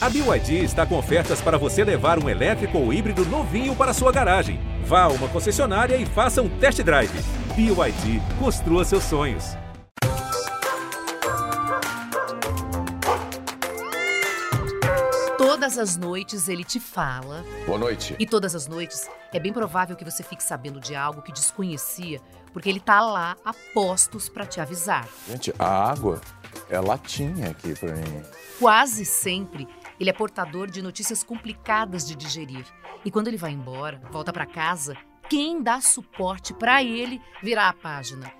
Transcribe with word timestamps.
A 0.00 0.08
BYD 0.08 0.62
está 0.62 0.86
com 0.86 0.96
ofertas 0.96 1.40
para 1.40 1.58
você 1.58 1.82
levar 1.82 2.22
um 2.22 2.28
elétrico 2.28 2.78
ou 2.78 2.92
híbrido 2.92 3.24
novinho 3.26 3.74
para 3.74 3.92
sua 3.92 4.12
garagem. 4.12 4.60
Vá 4.84 5.02
a 5.02 5.08
uma 5.08 5.26
concessionária 5.28 5.96
e 5.96 6.06
faça 6.06 6.40
um 6.40 6.48
test 6.60 6.80
drive. 6.84 7.10
BYD, 7.56 8.22
construa 8.38 8.84
seus 8.84 9.02
sonhos. 9.02 9.56
Todas 15.36 15.76
as 15.76 15.96
noites 15.96 16.48
ele 16.48 16.62
te 16.62 16.78
fala. 16.78 17.44
Boa 17.66 17.78
noite. 17.78 18.14
E 18.20 18.24
todas 18.24 18.54
as 18.54 18.68
noites 18.68 19.10
é 19.32 19.40
bem 19.40 19.52
provável 19.52 19.96
que 19.96 20.04
você 20.04 20.22
fique 20.22 20.44
sabendo 20.44 20.78
de 20.78 20.94
algo 20.94 21.22
que 21.22 21.32
desconhecia, 21.32 22.20
porque 22.52 22.68
ele 22.68 22.78
tá 22.78 23.00
lá 23.00 23.36
a 23.44 23.52
postos 23.74 24.28
para 24.28 24.46
te 24.46 24.60
avisar. 24.60 25.08
Gente, 25.26 25.52
a 25.58 25.90
água 25.90 26.20
é 26.70 26.78
latinha 26.78 27.50
aqui 27.50 27.74
para 27.74 27.92
mim. 27.94 28.22
Quase 28.58 29.04
sempre 29.04 29.66
ele 29.98 30.10
é 30.10 30.12
portador 30.12 30.70
de 30.70 30.82
notícias 30.82 31.22
complicadas 31.22 32.06
de 32.06 32.14
digerir. 32.14 32.64
E 33.04 33.10
quando 33.10 33.28
ele 33.28 33.36
vai 33.36 33.52
embora, 33.52 34.00
volta 34.10 34.32
para 34.32 34.46
casa, 34.46 34.96
quem 35.28 35.62
dá 35.62 35.80
suporte 35.80 36.54
para 36.54 36.82
ele 36.82 37.20
virar 37.42 37.68
a 37.68 37.74
página. 37.74 38.32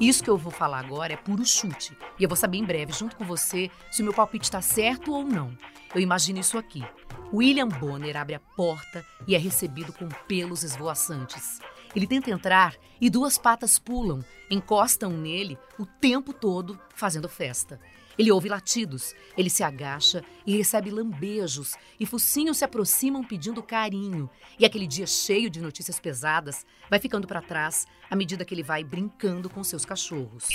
Isso 0.00 0.22
que 0.22 0.28
eu 0.28 0.36
vou 0.36 0.52
falar 0.52 0.80
agora 0.80 1.12
é 1.12 1.16
puro 1.16 1.44
chute. 1.44 1.96
E 2.18 2.22
eu 2.24 2.28
vou 2.28 2.36
saber 2.36 2.58
em 2.58 2.64
breve, 2.64 2.92
junto 2.92 3.16
com 3.16 3.24
você, 3.24 3.70
se 3.90 4.02
o 4.02 4.04
meu 4.04 4.12
palpite 4.12 4.44
está 4.44 4.60
certo 4.60 5.12
ou 5.12 5.24
não. 5.24 5.56
Eu 5.94 6.00
imagino 6.00 6.40
isso 6.40 6.58
aqui. 6.58 6.84
William 7.32 7.68
Bonner 7.68 8.16
abre 8.16 8.34
a 8.34 8.40
porta 8.40 9.04
e 9.26 9.34
é 9.34 9.38
recebido 9.38 9.92
com 9.92 10.08
pelos 10.28 10.62
esvoaçantes. 10.62 11.60
Ele 11.94 12.06
tenta 12.06 12.30
entrar 12.30 12.74
e 13.00 13.08
duas 13.08 13.38
patas 13.38 13.78
pulam, 13.78 14.22
encostam 14.50 15.10
nele 15.10 15.58
o 15.78 15.86
tempo 15.86 16.32
todo, 16.32 16.78
fazendo 16.94 17.28
festa. 17.28 17.80
Ele 18.18 18.32
ouve 18.32 18.48
latidos, 18.48 19.14
ele 19.36 19.50
se 19.50 19.62
agacha 19.62 20.24
e 20.46 20.56
recebe 20.56 20.90
lambejos, 20.90 21.74
e 22.00 22.06
focinhos 22.06 22.58
se 22.58 22.64
aproximam 22.64 23.22
pedindo 23.22 23.62
carinho. 23.62 24.30
E 24.58 24.64
aquele 24.64 24.86
dia 24.86 25.06
cheio 25.06 25.50
de 25.50 25.60
notícias 25.60 26.00
pesadas 26.00 26.64
vai 26.88 26.98
ficando 26.98 27.26
para 27.26 27.42
trás 27.42 27.86
à 28.10 28.16
medida 28.16 28.44
que 28.44 28.54
ele 28.54 28.62
vai 28.62 28.82
brincando 28.82 29.50
com 29.50 29.62
seus 29.62 29.84
cachorros. 29.84 30.48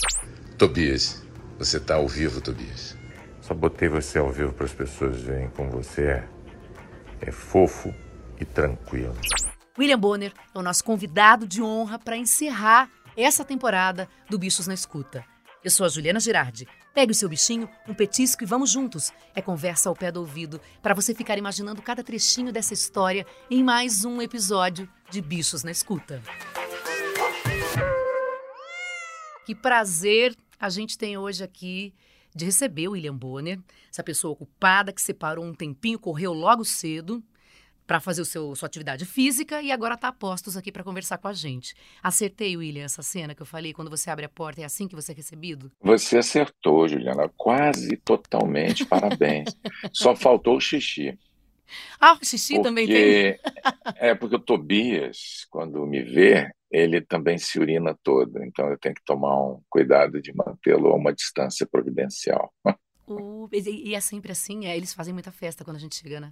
Tobias, 0.58 1.24
você 1.58 1.80
tá 1.80 1.96
ao 1.96 2.08
vivo, 2.08 2.42
Tobias. 2.42 2.98
Só 3.42 3.54
botei 3.54 3.90
você 3.90 4.18
ao 4.18 4.32
vivo 4.32 4.54
para 4.54 4.66
as 4.66 4.74
pessoas 4.74 5.22
verem 5.22 5.50
como 5.50 5.70
você 5.72 6.04
é. 6.04 6.30
É 7.22 7.32
fofo 7.32 7.94
e 8.40 8.46
tranquilo. 8.46 9.16
William 9.78 10.00
Bonner 10.00 10.34
é 10.54 10.58
o 10.58 10.64
nosso 10.64 10.84
convidado 10.84 11.48
de 11.48 11.62
honra 11.62 12.00
para 12.00 12.18
encerrar 12.18 12.90
essa 13.16 13.46
temporada 13.46 14.10
do 14.30 14.40
Bichos 14.40 14.68
na 14.68 14.74
Escuta. 14.74 15.24
Eu 15.64 15.70
sou 15.70 15.86
a 15.86 15.90
Juliana 15.90 16.20
Girardi. 16.20 16.68
Pegue 16.94 17.14
o 17.14 17.16
seu 17.16 17.30
bichinho, 17.30 17.70
um 17.88 17.94
petisco 17.94 18.44
e 18.44 18.46
vamos 18.46 18.70
juntos. 18.70 19.14
É 19.34 19.42
conversa 19.42 19.88
ao 19.88 19.96
pé 19.96 20.12
do 20.12 20.20
ouvido 20.20 20.60
para 20.82 20.94
você 20.94 21.16
ficar 21.16 21.38
imaginando 21.38 21.82
cada 21.82 22.04
trechinho 22.04 22.52
dessa 22.52 22.74
história 22.74 23.26
em 23.50 23.64
mais 23.64 24.04
um 24.04 24.22
episódio 24.22 24.90
de 25.10 25.22
Bichos 25.22 25.64
na 25.64 25.72
Escuta. 25.72 26.22
Que 29.46 29.56
prazer 29.56 30.36
a 30.60 30.70
gente 30.70 30.98
tem 30.98 31.18
hoje 31.18 31.42
aqui 31.42 31.94
de 32.36 32.44
receber 32.44 32.90
o 32.90 32.92
William 32.92 33.16
Bonner, 33.16 33.58
essa 33.90 34.04
pessoa 34.04 34.34
ocupada 34.34 34.92
que 34.92 35.02
separou 35.02 35.46
um 35.46 35.54
tempinho, 35.54 35.98
correu 35.98 36.34
logo 36.34 36.66
cedo 36.66 37.24
para 37.92 38.00
fazer 38.00 38.22
o 38.22 38.26
seu, 38.26 38.56
sua 38.56 38.68
atividade 38.68 39.04
física 39.04 39.62
e 39.62 39.70
agora 39.70 39.96
está 39.96 40.08
a 40.08 40.14
postos 40.14 40.56
aqui 40.56 40.72
para 40.72 40.82
conversar 40.82 41.18
com 41.18 41.28
a 41.28 41.34
gente. 41.34 41.76
Acertei, 42.02 42.56
William, 42.56 42.86
essa 42.86 43.02
cena 43.02 43.36
que 43.36 43.42
eu 43.42 43.46
falei, 43.46 43.74
quando 43.74 43.90
você 43.90 44.10
abre 44.10 44.24
a 44.24 44.30
porta, 44.30 44.62
é 44.62 44.64
assim 44.64 44.88
que 44.88 44.96
você 44.96 45.12
é 45.12 45.16
recebido? 45.16 45.70
Você 45.82 46.18
acertou, 46.18 46.88
Juliana, 46.88 47.30
quase 47.36 47.98
totalmente, 47.98 48.86
parabéns. 48.86 49.50
Só 49.92 50.16
faltou 50.16 50.56
o 50.56 50.62
xixi. 50.62 51.20
Ah, 52.00 52.14
o 52.14 52.26
xixi 52.26 52.54
porque, 52.54 52.70
também 52.70 52.88
tem? 52.88 53.38
É, 53.98 54.16
porque 54.16 54.38
o 54.38 54.40
Tobias, 54.40 55.46
quando 55.50 55.86
me 55.86 56.02
vê, 56.02 56.50
ele 56.72 57.02
também 57.02 57.38
se 57.38 57.60
urina 57.60 57.94
todo, 58.02 58.42
então 58.42 58.70
eu 58.70 58.78
tenho 58.78 58.96
que 58.96 59.04
tomar 59.04 59.36
um 59.36 59.62
cuidado 59.70 60.22
de 60.22 60.34
mantê-lo 60.34 60.88
a 60.92 60.96
uma 60.96 61.12
distância 61.12 61.68
providencial. 61.70 62.54
E 63.52 63.94
é 63.94 64.00
sempre 64.00 64.32
assim? 64.32 64.68
É, 64.68 64.78
eles 64.78 64.94
fazem 64.94 65.14
muita 65.14 65.34
festa 65.34 65.66
quando 65.66 65.76
a 65.76 65.80
gente 65.80 65.98
chega, 65.98 66.22
né? 66.22 66.32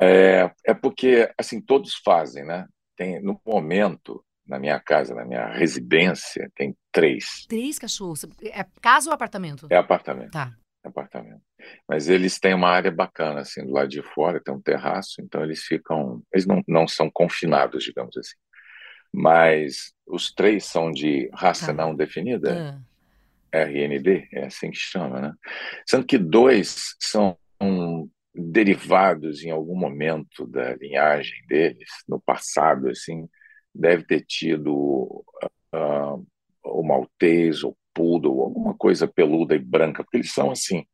É, 0.00 0.50
é 0.64 0.74
porque, 0.74 1.30
assim, 1.38 1.60
todos 1.60 1.94
fazem, 2.04 2.44
né? 2.44 2.66
Tem, 2.96 3.20
no 3.22 3.40
momento, 3.44 4.24
na 4.46 4.58
minha 4.58 4.78
casa, 4.80 5.14
na 5.14 5.24
minha 5.24 5.46
residência, 5.48 6.50
tem 6.54 6.76
três. 6.92 7.44
Três 7.48 7.78
cachorros? 7.78 8.24
É 8.42 8.64
casa 8.80 9.10
ou 9.10 9.14
apartamento? 9.14 9.66
É 9.70 9.76
apartamento. 9.76 10.30
Tá. 10.30 10.52
É 10.84 10.88
apartamento. 10.88 11.42
Mas 11.88 12.08
eles 12.08 12.38
têm 12.38 12.54
uma 12.54 12.68
área 12.70 12.90
bacana, 12.90 13.40
assim, 13.40 13.64
do 13.64 13.72
lado 13.72 13.88
de 13.88 14.02
fora, 14.02 14.40
tem 14.40 14.54
um 14.54 14.60
terraço, 14.60 15.20
então 15.20 15.42
eles 15.42 15.62
ficam. 15.64 16.22
Eles 16.32 16.46
não, 16.46 16.62
não 16.68 16.86
são 16.88 17.10
confinados, 17.10 17.82
digamos 17.84 18.16
assim. 18.16 18.36
Mas 19.12 19.92
os 20.06 20.32
três 20.32 20.64
são 20.64 20.90
de 20.92 21.28
raça 21.32 21.66
Tá. 21.68 21.72
não 21.72 21.94
definida, 21.94 22.78
Ah, 23.52 23.58
RND, 23.58 24.28
é 24.32 24.44
assim 24.46 24.70
que 24.70 24.76
chama, 24.76 25.20
né? 25.20 25.32
Sendo 25.86 26.04
que 26.06 26.18
dois 26.18 26.94
são 27.00 27.36
derivados 28.38 29.42
em 29.42 29.50
algum 29.50 29.76
momento 29.76 30.46
da 30.46 30.74
linhagem 30.76 31.44
deles, 31.46 31.88
no 32.08 32.20
passado, 32.20 32.88
assim, 32.88 33.28
deve 33.74 34.04
ter 34.04 34.24
tido 34.24 35.24
ah, 35.72 36.16
o 36.64 36.82
maltês, 36.82 37.64
ou 37.64 37.76
poodle, 37.92 38.42
alguma 38.42 38.74
coisa 38.74 39.08
peluda 39.08 39.54
e 39.54 39.58
branca, 39.58 40.04
porque 40.04 40.18
eles 40.18 40.32
são 40.32 40.50
assim. 40.50 40.86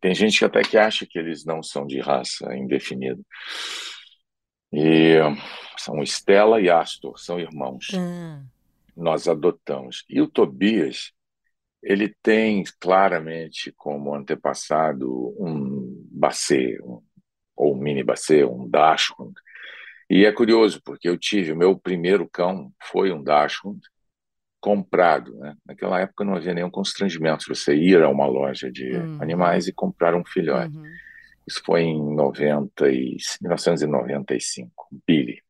Tem 0.00 0.14
gente 0.14 0.38
que 0.38 0.44
até 0.44 0.62
que 0.62 0.78
acha 0.78 1.04
que 1.04 1.18
eles 1.18 1.44
não 1.44 1.62
são 1.62 1.86
de 1.86 1.98
raça 2.00 2.56
indefinida. 2.56 3.20
E 4.72 5.16
são 5.76 6.02
Stella 6.04 6.60
e 6.60 6.70
Astor, 6.70 7.18
são 7.18 7.40
irmãos 7.40 7.88
ah. 7.94 8.42
nós 8.96 9.26
adotamos. 9.26 10.04
E 10.08 10.20
o 10.20 10.28
Tobias, 10.28 11.12
ele 11.82 12.14
tem 12.22 12.62
claramente 12.78 13.72
como 13.72 14.14
antepassado 14.14 15.34
um 15.38 15.79
Basset, 16.20 16.78
um, 16.82 17.02
ou 17.56 17.74
um 17.74 17.78
mini 17.78 18.04
Basset, 18.04 18.44
um 18.44 18.68
Dachshund. 18.68 19.32
E 20.08 20.24
é 20.26 20.32
curioso, 20.32 20.80
porque 20.84 21.08
eu 21.08 21.16
tive, 21.16 21.52
o 21.52 21.56
meu 21.56 21.78
primeiro 21.78 22.28
cão 22.28 22.72
foi 22.82 23.12
um 23.12 23.22
Dachshund 23.22 23.80
comprado. 24.60 25.34
Né? 25.36 25.56
Naquela 25.64 26.00
época 26.00 26.24
não 26.24 26.34
havia 26.34 26.52
nenhum 26.54 26.70
constrangimento 26.70 27.46
você 27.48 27.74
ir 27.74 28.02
a 28.02 28.08
uma 28.08 28.26
loja 28.26 28.70
de 28.70 28.92
Uhum. 28.92 29.22
animais 29.22 29.66
e 29.66 29.72
comprar 29.72 30.14
um 30.14 30.24
filhote. 30.24 30.76
Uhum. 30.76 30.92
Isso 31.48 31.62
foi 31.64 31.82
em 31.82 32.14
90 32.14 32.90
e, 32.92 33.16
1995, 33.40 34.86
Billy. 35.06 35.42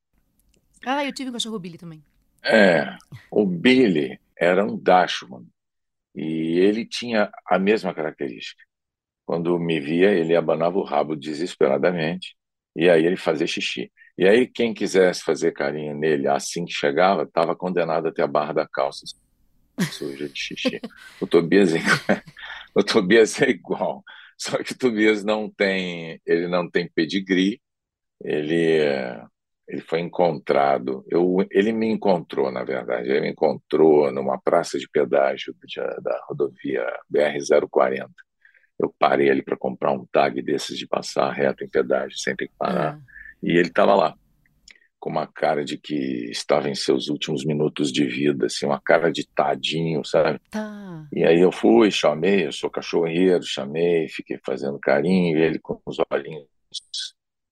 Ah, 0.86 1.04
eu 1.04 1.12
tive 1.12 1.30
um 1.30 1.32
cachorro 1.32 1.58
Billy 1.58 1.76
também. 1.76 2.02
É, 2.42 2.96
o 3.30 3.44
Billy 3.44 4.18
era 4.36 4.64
um 4.64 4.78
Dachshund 4.78 5.46
e 6.14 6.58
ele 6.58 6.86
tinha 6.86 7.30
a 7.46 7.58
mesma 7.58 7.92
característica. 7.92 8.62
Quando 9.30 9.56
me 9.60 9.78
via, 9.78 10.10
ele 10.10 10.34
abanava 10.34 10.76
o 10.76 10.82
rabo 10.82 11.14
desesperadamente 11.14 12.34
e 12.74 12.90
aí 12.90 13.06
ele 13.06 13.16
fazia 13.16 13.46
xixi. 13.46 13.88
E 14.18 14.26
aí 14.26 14.44
quem 14.44 14.74
quisesse 14.74 15.22
fazer 15.22 15.52
carinho 15.52 15.94
nele 15.94 16.26
assim 16.26 16.64
que 16.64 16.72
chegava, 16.72 17.22
estava 17.22 17.54
condenado 17.54 18.08
até 18.08 18.24
a 18.24 18.26
barra 18.26 18.52
da 18.54 18.66
calça 18.66 19.04
suja 19.92 20.28
de 20.28 20.36
xixi. 20.36 20.80
O 21.20 21.28
Tobias, 21.28 21.72
é- 21.72 21.78
o 22.74 22.82
Tobias 22.82 23.40
é 23.40 23.50
igual, 23.50 24.02
só 24.36 24.60
que 24.64 24.72
o 24.72 24.76
Tobias 24.76 25.22
não 25.22 25.48
tem, 25.48 26.20
ele 26.26 26.48
não 26.48 26.68
tem 26.68 26.90
pedigree, 26.92 27.60
ele 28.24 28.80
ele 29.68 29.80
foi 29.82 30.00
encontrado, 30.00 31.04
eu, 31.08 31.46
ele 31.52 31.72
me 31.72 31.86
encontrou, 31.86 32.50
na 32.50 32.64
verdade, 32.64 33.08
ele 33.08 33.20
me 33.20 33.30
encontrou 33.30 34.10
numa 34.10 34.40
praça 34.40 34.76
de 34.76 34.88
pedágio 34.88 35.54
da 36.02 36.20
rodovia 36.28 36.84
BR-040. 37.08 38.08
Eu 38.80 38.94
parei 38.98 39.30
ali 39.30 39.42
para 39.42 39.56
comprar 39.56 39.92
um 39.92 40.06
tag 40.06 40.40
desses 40.42 40.78
de 40.78 40.86
passar 40.86 41.30
reto 41.32 41.62
em 41.62 41.68
pedágio 41.68 42.16
sem 42.18 42.34
ter 42.34 42.48
que 42.48 42.54
parar. 42.58 42.94
Ah. 42.94 43.00
E 43.42 43.50
ele 43.50 43.68
estava 43.68 43.94
lá, 43.94 44.14
com 44.98 45.08
uma 45.10 45.26
cara 45.26 45.64
de 45.64 45.78
que 45.78 46.30
estava 46.30 46.68
em 46.68 46.74
seus 46.74 47.08
últimos 47.08 47.44
minutos 47.44 47.90
de 47.90 48.04
vida, 48.04 48.46
assim, 48.46 48.66
uma 48.66 48.80
cara 48.80 49.10
de 49.10 49.26
tadinho, 49.26 50.04
sabe? 50.04 50.38
Tá. 50.50 51.06
E 51.12 51.24
aí 51.24 51.40
eu 51.40 51.50
fui, 51.50 51.90
chamei, 51.90 52.46
eu 52.46 52.52
sou 52.52 52.70
cachorreiro, 52.70 53.42
chamei, 53.42 54.08
fiquei 54.08 54.38
fazendo 54.44 54.78
carinho, 54.78 55.38
e 55.38 55.42
ele 55.42 55.58
com 55.58 55.80
os 55.86 55.96
olhinhos 56.10 56.46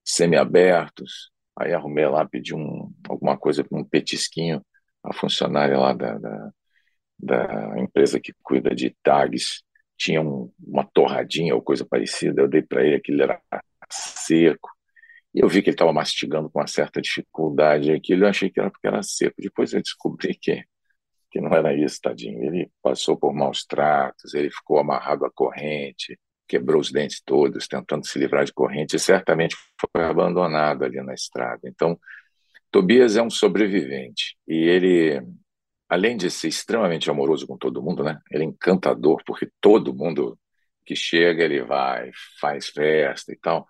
semi-abertos. 0.04 1.30
Aí 1.58 1.72
arrumei 1.72 2.06
lá, 2.06 2.26
pedi 2.26 2.54
um, 2.54 2.92
alguma 3.08 3.36
coisa, 3.36 3.66
um 3.72 3.84
petisquinho. 3.84 4.62
A 5.02 5.12
funcionária 5.14 5.78
lá 5.78 5.92
da, 5.92 6.18
da, 6.18 6.50
da 7.18 7.80
empresa 7.80 8.20
que 8.20 8.32
cuida 8.42 8.74
de 8.74 8.94
tags 9.02 9.62
tinha 9.98 10.22
um, 10.22 10.50
uma 10.58 10.84
torradinha 10.84 11.54
ou 11.54 11.62
coisa 11.62 11.84
parecida. 11.84 12.42
Eu 12.42 12.48
dei 12.48 12.62
para 12.62 12.84
ele, 12.84 12.96
aquilo 12.96 13.22
era 13.22 13.40
seco. 13.90 14.70
E 15.34 15.40
eu 15.40 15.48
vi 15.48 15.62
que 15.62 15.70
ele 15.70 15.74
estava 15.74 15.92
mastigando 15.92 16.48
com 16.50 16.60
uma 16.60 16.66
certa 16.66 17.00
dificuldade 17.00 17.92
aquilo. 17.92 18.24
Eu 18.24 18.28
achei 18.28 18.50
que 18.50 18.60
era 18.60 18.70
porque 18.70 18.86
era 18.86 19.02
seco. 19.02 19.34
Depois 19.38 19.72
eu 19.72 19.82
descobri 19.82 20.34
que 20.34 20.64
que 21.30 21.40
não 21.40 21.52
era 21.54 21.74
isso, 21.74 22.00
tadinho. 22.00 22.42
Ele 22.42 22.70
passou 22.82 23.16
por 23.16 23.34
maus 23.34 23.64
tratos, 23.64 24.34
ele 24.34 24.50
ficou 24.50 24.78
amarrado 24.78 25.24
à 25.24 25.30
corrente, 25.30 26.18
quebrou 26.46 26.80
os 26.80 26.90
dentes 26.90 27.20
todos, 27.24 27.68
tentando 27.68 28.06
se 28.06 28.18
livrar 28.18 28.44
de 28.44 28.52
corrente, 28.52 28.96
e 28.96 28.98
certamente 28.98 29.54
foi 29.80 30.04
abandonado 30.04 30.84
ali 30.84 31.00
na 31.02 31.14
estrada. 31.14 31.60
Então, 31.64 31.98
Tobias 32.70 33.16
é 33.16 33.22
um 33.22 33.30
sobrevivente 33.30 34.36
e 34.46 34.54
ele, 34.54 35.22
além 35.88 36.16
de 36.16 36.30
ser 36.30 36.48
extremamente 36.48 37.10
amoroso 37.10 37.46
com 37.46 37.56
todo 37.56 37.82
mundo, 37.82 38.04
né? 38.04 38.20
Ele 38.30 38.44
é 38.44 38.46
encantador 38.46 39.22
porque 39.24 39.50
todo 39.60 39.94
mundo 39.94 40.38
que 40.84 40.94
chega 40.94 41.44
ele 41.44 41.62
vai, 41.62 42.10
faz 42.40 42.68
festa 42.68 43.32
e 43.32 43.36
tal. 43.36 43.66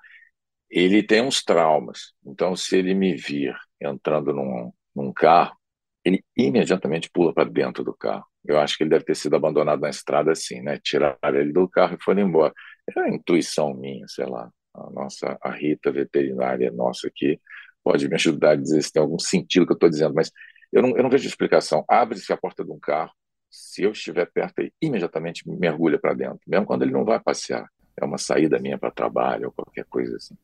Ele 0.70 1.02
tem 1.02 1.22
uns 1.22 1.42
traumas. 1.42 2.12
Então, 2.24 2.54
se 2.56 2.76
ele 2.76 2.94
me 2.94 3.14
vir 3.16 3.54
entrando 3.80 4.32
num, 4.32 4.72
num 4.94 5.12
carro, 5.12 5.56
ele 6.04 6.24
imediatamente 6.36 7.10
pula 7.10 7.32
para 7.32 7.48
dentro 7.48 7.84
do 7.84 7.94
carro. 7.94 8.24
Eu 8.44 8.58
acho 8.58 8.76
que 8.76 8.82
ele 8.82 8.90
deve 8.90 9.04
ter 9.04 9.14
sido 9.16 9.36
abandonado 9.36 9.80
na 9.80 9.90
estrada 9.90 10.32
assim, 10.32 10.60
né? 10.62 10.78
Tiraram 10.82 11.18
ele 11.34 11.52
do 11.52 11.68
carro 11.68 11.96
e 12.00 12.02
foram 12.02 12.22
embora. 12.22 12.52
É 12.96 13.00
a 13.00 13.08
intuição 13.08 13.74
minha, 13.74 14.06
sei 14.08 14.26
lá. 14.26 14.50
A 14.74 14.90
nossa, 14.90 15.38
a 15.42 15.50
Rita, 15.50 15.90
veterinária 15.92 16.70
nossa 16.70 17.08
aqui, 17.08 17.40
pode 17.82 18.08
me 18.08 18.14
ajudar 18.14 18.52
a 18.52 18.56
dizer 18.56 18.82
se 18.82 18.92
tem 18.92 19.02
algum 19.02 19.18
sentido 19.18 19.66
que 19.66 19.72
eu 19.72 19.74
estou 19.74 19.88
dizendo, 19.88 20.14
mas 20.14 20.30
eu 20.72 20.82
não, 20.82 20.96
eu 20.96 21.02
não 21.02 21.10
vejo 21.10 21.26
explicação. 21.26 21.84
Abre-se 21.88 22.32
a 22.32 22.36
porta 22.36 22.64
de 22.64 22.70
um 22.70 22.78
carro, 22.78 23.12
se 23.50 23.82
eu 23.82 23.92
estiver 23.92 24.30
perto, 24.30 24.58
ele 24.58 24.72
imediatamente 24.80 25.48
mergulha 25.48 25.98
para 25.98 26.14
dentro, 26.14 26.40
mesmo 26.46 26.66
quando 26.66 26.82
ele 26.82 26.92
não 26.92 27.04
vai 27.04 27.18
passear. 27.18 27.68
É 27.96 28.04
uma 28.04 28.18
saída 28.18 28.58
minha 28.58 28.78
para 28.78 28.90
trabalho 28.90 29.46
ou 29.46 29.52
qualquer 29.52 29.84
coisa 29.86 30.16
assim. 30.16 30.36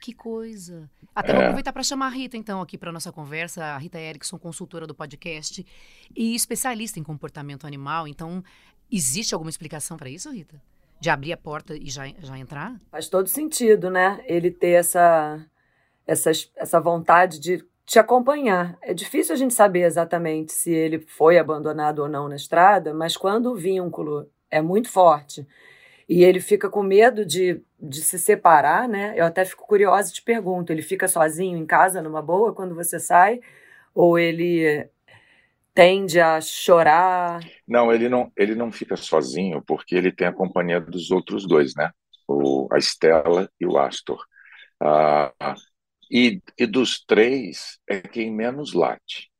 Que 0.00 0.12
coisa. 0.12 0.88
Até 1.14 1.32
é. 1.32 1.34
vou 1.34 1.42
aproveitar 1.42 1.72
para 1.72 1.82
chamar 1.82 2.06
a 2.06 2.10
Rita, 2.10 2.36
então, 2.36 2.60
aqui 2.60 2.78
para 2.78 2.92
nossa 2.92 3.10
conversa. 3.10 3.64
A 3.64 3.78
Rita 3.78 3.98
Erickson, 3.98 4.38
consultora 4.38 4.86
do 4.86 4.94
podcast 4.94 5.66
e 6.14 6.34
especialista 6.34 7.00
em 7.00 7.02
comportamento 7.02 7.66
animal. 7.66 8.06
Então, 8.06 8.44
existe 8.90 9.34
alguma 9.34 9.50
explicação 9.50 9.96
para 9.96 10.08
isso, 10.08 10.30
Rita? 10.30 10.62
De 11.00 11.10
abrir 11.10 11.32
a 11.32 11.36
porta 11.36 11.74
e 11.74 11.90
já, 11.90 12.06
já 12.18 12.38
entrar? 12.38 12.78
Faz 12.90 13.08
todo 13.08 13.26
sentido, 13.26 13.90
né? 13.90 14.22
Ele 14.26 14.50
ter 14.50 14.72
essa, 14.72 15.44
essa, 16.06 16.30
essa 16.54 16.80
vontade 16.80 17.40
de 17.40 17.64
te 17.90 17.98
acompanhar. 17.98 18.78
É 18.80 18.94
difícil 18.94 19.34
a 19.34 19.36
gente 19.36 19.52
saber 19.52 19.80
exatamente 19.80 20.52
se 20.52 20.72
ele 20.72 21.00
foi 21.00 21.38
abandonado 21.38 21.98
ou 21.98 22.08
não 22.08 22.28
na 22.28 22.36
estrada, 22.36 22.94
mas 22.94 23.16
quando 23.16 23.50
o 23.50 23.56
vínculo 23.56 24.30
é 24.48 24.62
muito 24.62 24.88
forte 24.88 25.44
e 26.08 26.22
ele 26.22 26.38
fica 26.38 26.70
com 26.70 26.84
medo 26.84 27.26
de, 27.26 27.60
de 27.80 28.00
se 28.00 28.16
separar, 28.16 28.88
né? 28.88 29.12
Eu 29.16 29.24
até 29.24 29.44
fico 29.44 29.66
curiosa 29.66 30.08
e 30.08 30.12
te 30.12 30.22
pergunto: 30.22 30.72
ele 30.72 30.82
fica 30.82 31.08
sozinho 31.08 31.58
em 31.58 31.66
casa, 31.66 32.00
numa 32.00 32.22
boa, 32.22 32.54
quando 32.54 32.76
você 32.76 33.00
sai? 33.00 33.40
Ou 33.92 34.16
ele 34.16 34.88
tende 35.74 36.20
a 36.20 36.40
chorar? 36.40 37.40
Não, 37.66 37.92
ele 37.92 38.08
não, 38.08 38.30
ele 38.36 38.54
não 38.54 38.70
fica 38.70 38.94
sozinho 38.94 39.64
porque 39.66 39.96
ele 39.96 40.12
tem 40.12 40.28
a 40.28 40.32
companhia 40.32 40.80
dos 40.80 41.10
outros 41.10 41.44
dois, 41.44 41.74
né? 41.74 41.90
O, 42.28 42.68
a 42.70 42.78
Estela 42.78 43.50
e 43.60 43.66
o 43.66 43.76
Astor. 43.76 44.24
Ah, 44.80 45.32
e, 46.10 46.40
e 46.58 46.66
dos 46.66 47.04
três 47.04 47.78
é 47.88 48.00
quem 48.00 48.32
menos 48.32 48.72
late. 48.72 49.30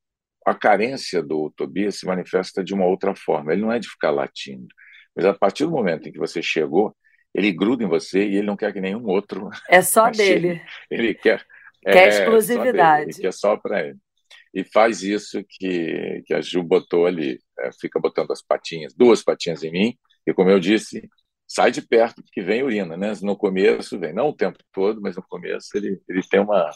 A 0.46 0.54
carência 0.54 1.22
do 1.22 1.52
Tobias 1.56 1.98
se 1.98 2.06
manifesta 2.06 2.64
de 2.64 2.72
uma 2.72 2.86
outra 2.86 3.14
forma. 3.14 3.52
Ele 3.52 3.62
não 3.62 3.72
é 3.72 3.78
de 3.78 3.88
ficar 3.88 4.10
latindo 4.10 4.68
mas 5.14 5.24
a 5.24 5.34
partir 5.34 5.64
do 5.64 5.70
momento 5.70 6.08
em 6.08 6.12
que 6.12 6.18
você 6.18 6.42
chegou, 6.42 6.96
ele 7.34 7.52
gruda 7.52 7.84
em 7.84 7.88
você 7.88 8.26
e 8.26 8.36
ele 8.36 8.46
não 8.46 8.56
quer 8.56 8.72
que 8.72 8.80
nenhum 8.80 9.06
outro. 9.06 9.50
É 9.68 9.82
só 9.82 10.10
dele. 10.10 10.62
Ele 10.90 11.14
quer. 11.14 11.44
Quer 11.82 12.06
é, 12.06 12.08
exclusividade. 12.08 13.10
Ele 13.10 13.20
quer 13.20 13.32
só 13.32 13.56
para 13.56 13.86
ele. 13.86 13.98
E 14.52 14.64
faz 14.64 15.02
isso 15.02 15.44
que, 15.48 16.22
que 16.26 16.34
a 16.34 16.40
Ju 16.40 16.62
botou 16.62 17.06
ali. 17.06 17.38
É, 17.58 17.70
fica 17.80 18.00
botando 18.00 18.30
as 18.32 18.42
patinhas, 18.42 18.94
duas 18.94 19.22
patinhas 19.22 19.62
em 19.62 19.70
mim, 19.70 19.98
e 20.26 20.32
como 20.32 20.50
eu 20.50 20.58
disse, 20.58 21.08
sai 21.50 21.72
de 21.72 21.82
perto, 21.82 22.22
porque 22.22 22.40
vem 22.40 22.62
urina, 22.62 22.96
né? 22.96 23.12
No 23.22 23.36
começo 23.36 23.98
vem, 23.98 24.12
não 24.12 24.28
o 24.28 24.32
tempo 24.32 24.58
todo, 24.72 25.00
mas 25.00 25.16
no 25.16 25.22
começo 25.28 25.68
ele, 25.74 26.00
ele 26.08 26.22
tem 26.22 26.38
uma, 26.38 26.70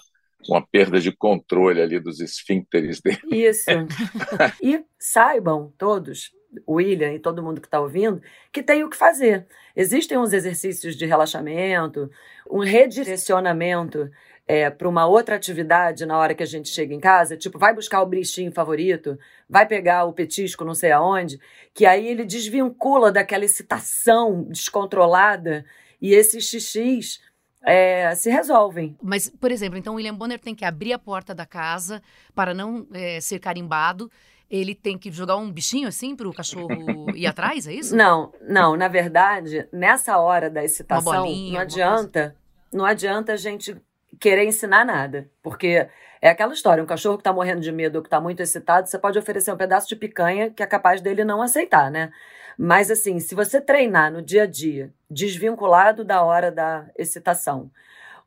uma 0.48 0.66
perda 0.66 0.98
de 0.98 1.12
controle 1.12 1.80
ali 1.80 2.00
dos 2.00 2.18
esfíncteres 2.18 3.00
dele. 3.00 3.20
Isso. 3.30 3.70
e 4.60 4.84
saibam 4.98 5.72
todos 5.78 6.32
William 6.68 7.12
e 7.12 7.20
todo 7.20 7.42
mundo 7.42 7.60
que 7.60 7.68
está 7.68 7.78
ouvindo, 7.78 8.20
que 8.52 8.64
tem 8.64 8.82
o 8.82 8.90
que 8.90 8.96
fazer. 8.96 9.46
Existem 9.76 10.18
uns 10.18 10.32
exercícios 10.32 10.96
de 10.96 11.06
relaxamento, 11.06 12.10
um 12.50 12.58
redirecionamento 12.58 14.10
é, 14.46 14.68
para 14.68 14.88
uma 14.88 15.06
outra 15.06 15.36
atividade 15.36 16.04
na 16.04 16.18
hora 16.18 16.34
que 16.34 16.42
a 16.42 16.46
gente 16.46 16.68
chega 16.68 16.94
em 16.94 17.00
casa, 17.00 17.36
tipo, 17.36 17.58
vai 17.58 17.74
buscar 17.74 18.02
o 18.02 18.06
bichinho 18.06 18.52
favorito, 18.52 19.18
vai 19.48 19.66
pegar 19.66 20.04
o 20.04 20.12
petisco 20.12 20.64
não 20.64 20.74
sei 20.74 20.92
aonde, 20.92 21.40
que 21.72 21.86
aí 21.86 22.06
ele 22.06 22.24
desvincula 22.24 23.10
daquela 23.10 23.44
excitação 23.44 24.44
descontrolada 24.44 25.64
e 26.00 26.12
esses 26.12 26.44
xixis 26.44 27.20
é, 27.64 28.14
se 28.14 28.30
resolvem. 28.30 28.94
Mas, 29.02 29.30
por 29.30 29.50
exemplo, 29.50 29.78
então 29.78 29.94
o 29.94 29.96
William 29.96 30.14
Bonner 30.14 30.38
tem 30.38 30.54
que 30.54 30.64
abrir 30.64 30.92
a 30.92 30.98
porta 30.98 31.34
da 31.34 31.46
casa 31.46 32.02
para 32.34 32.52
não 32.52 32.86
é, 32.92 33.20
ser 33.20 33.38
carimbado 33.38 34.10
ele 34.50 34.74
tem 34.74 34.96
que 34.96 35.10
jogar 35.10 35.36
um 35.36 35.50
bichinho 35.50 35.88
assim 35.88 36.14
para 36.14 36.28
o 36.28 36.32
cachorro 36.32 36.68
ir 37.16 37.26
atrás, 37.26 37.66
é 37.66 37.72
isso? 37.72 37.96
Não, 37.96 38.32
não. 38.42 38.76
Na 38.76 38.88
verdade, 38.88 39.66
nessa 39.72 40.18
hora 40.18 40.50
da 40.50 40.62
excitação, 40.62 41.22
bolinha, 41.22 41.54
não 41.54 41.60
adianta, 41.60 42.36
não 42.72 42.84
adianta 42.84 43.32
a 43.32 43.36
gente 43.36 43.74
querer 44.20 44.44
ensinar 44.44 44.84
nada, 44.84 45.28
porque 45.42 45.88
é 46.20 46.28
aquela 46.28 46.52
história, 46.52 46.82
um 46.82 46.86
cachorro 46.86 47.16
que 47.16 47.20
está 47.20 47.32
morrendo 47.32 47.60
de 47.60 47.70
medo 47.70 47.96
ou 47.96 48.02
que 48.02 48.06
está 48.06 48.20
muito 48.20 48.40
excitado, 48.40 48.88
você 48.88 48.98
pode 48.98 49.18
oferecer 49.18 49.52
um 49.52 49.56
pedaço 49.56 49.88
de 49.88 49.96
picanha 49.96 50.50
que 50.50 50.62
é 50.62 50.66
capaz 50.66 51.00
dele 51.00 51.24
não 51.24 51.42
aceitar, 51.42 51.90
né? 51.90 52.10
Mas 52.56 52.90
assim, 52.90 53.18
se 53.18 53.34
você 53.34 53.60
treinar 53.60 54.12
no 54.12 54.22
dia 54.22 54.44
a 54.44 54.46
dia, 54.46 54.92
desvinculado 55.10 56.04
da 56.04 56.22
hora 56.22 56.50
da 56.50 56.86
excitação, 56.96 57.70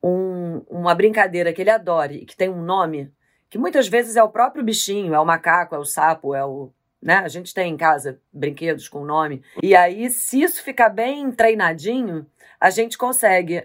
um, 0.04 0.62
uma 0.69 0.94
brincadeira 0.94 1.51
que 1.51 1.62
ele 1.62 1.69
adore 1.69 2.18
e 2.18 2.25
que 2.25 2.36
tem 2.36 2.50
um 2.50 2.62
nome, 2.62 3.12
que 3.50 3.57
muitas 3.57 3.88
vezes 3.88 4.16
é 4.16 4.24
o 4.24 4.30
próprio 4.30 4.63
bichinho, 4.63 5.13
é 5.13 5.19
o 5.19 5.25
macaco, 5.25 5.75
é 5.75 5.80
o 5.80 5.86
sapo, 5.86 6.36
é 6.36 6.45
o. 6.45 6.72
Né? 7.01 7.16
A 7.16 7.28
gente 7.28 7.54
tem 7.54 7.72
em 7.72 7.78
casa 7.78 8.19
brinquedos 8.34 8.88
com 8.88 9.06
nome. 9.06 9.42
E 9.63 9.75
aí, 9.75 10.10
se 10.10 10.42
isso 10.42 10.63
ficar 10.63 10.89
bem 10.89 11.31
treinadinho, 11.31 12.25
a 12.60 12.69
gente 12.69 12.98
consegue 12.98 13.63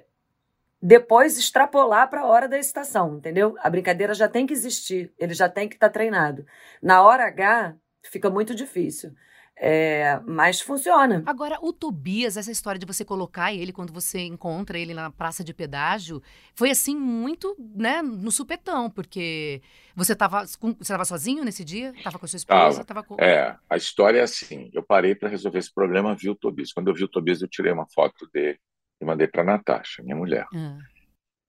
depois 0.83 1.39
extrapolar 1.39 2.11
para 2.11 2.23
a 2.23 2.27
hora 2.27 2.49
da 2.49 2.59
estação, 2.59 3.17
entendeu? 3.17 3.55
A 3.61 3.71
brincadeira 3.71 4.13
já 4.15 4.29
tem 4.29 4.45
que 4.45 4.53
existir, 4.53 5.13
ele 5.17 5.33
já 5.33 5.49
tem 5.49 5.69
que 5.69 5.77
estar 5.77 5.89
tá 5.89 5.93
treinado. 5.93 6.45
Na 6.83 7.03
hora 7.03 7.25
H, 7.27 7.77
fica 8.03 8.29
muito 8.29 8.53
difícil. 8.53 9.13
É, 9.55 10.19
mas 10.27 10.61
funciona. 10.61 11.23
Agora, 11.25 11.59
o 11.63 11.73
Tobias, 11.73 12.37
essa 12.37 12.51
história 12.51 12.81
de 12.81 12.87
você 12.87 13.05
colocar 13.05 13.53
ele 13.53 13.73
quando 13.73 13.93
você 13.93 14.21
encontra 14.23 14.77
ele 14.77 14.93
na 14.93 15.11
praça 15.11 15.45
de 15.45 15.55
pedágio, 15.55 16.21
foi 16.55 16.71
assim 16.71 16.97
muito, 16.97 17.55
né, 17.77 18.03
no 18.03 18.33
supetão, 18.33 18.91
porque 18.91 19.63
você 19.95 20.15
estava 20.15 20.45
você 20.47 20.93
tava 20.93 21.05
sozinho 21.05 21.45
nesse 21.45 21.65
dia? 21.65 21.93
Estava 21.97 22.19
com 22.19 22.25
a 22.25 22.29
sua 22.29 22.39
esposa? 22.39 22.81
Ah, 22.81 22.85
tava 22.85 23.03
com... 23.05 23.15
É, 23.21 23.57
a 23.71 23.77
história 23.77 24.19
é 24.19 24.23
assim, 24.23 24.69
eu 24.73 24.83
parei 24.83 25.15
para 25.15 25.29
resolver 25.29 25.59
esse 25.59 25.73
problema, 25.73 26.17
vi 26.17 26.29
o 26.29 26.35
Tobias. 26.35 26.73
Quando 26.73 26.89
eu 26.89 26.95
vi 26.95 27.05
o 27.05 27.09
Tobias, 27.09 27.41
eu 27.41 27.47
tirei 27.47 27.71
uma 27.71 27.87
foto 27.87 28.29
dele 28.33 28.59
e 29.03 29.07
mandei 29.07 29.27
para 29.27 29.45
Natasha, 29.45 30.03
minha 30.03 30.17
mulher. 30.17 30.47
Ah. 30.55 30.79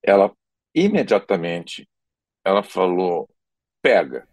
Ela 0.02 0.32
imediatamente 0.76 1.88
ela 2.44 2.64
falou: 2.64 3.30
"Pega". 3.82 4.28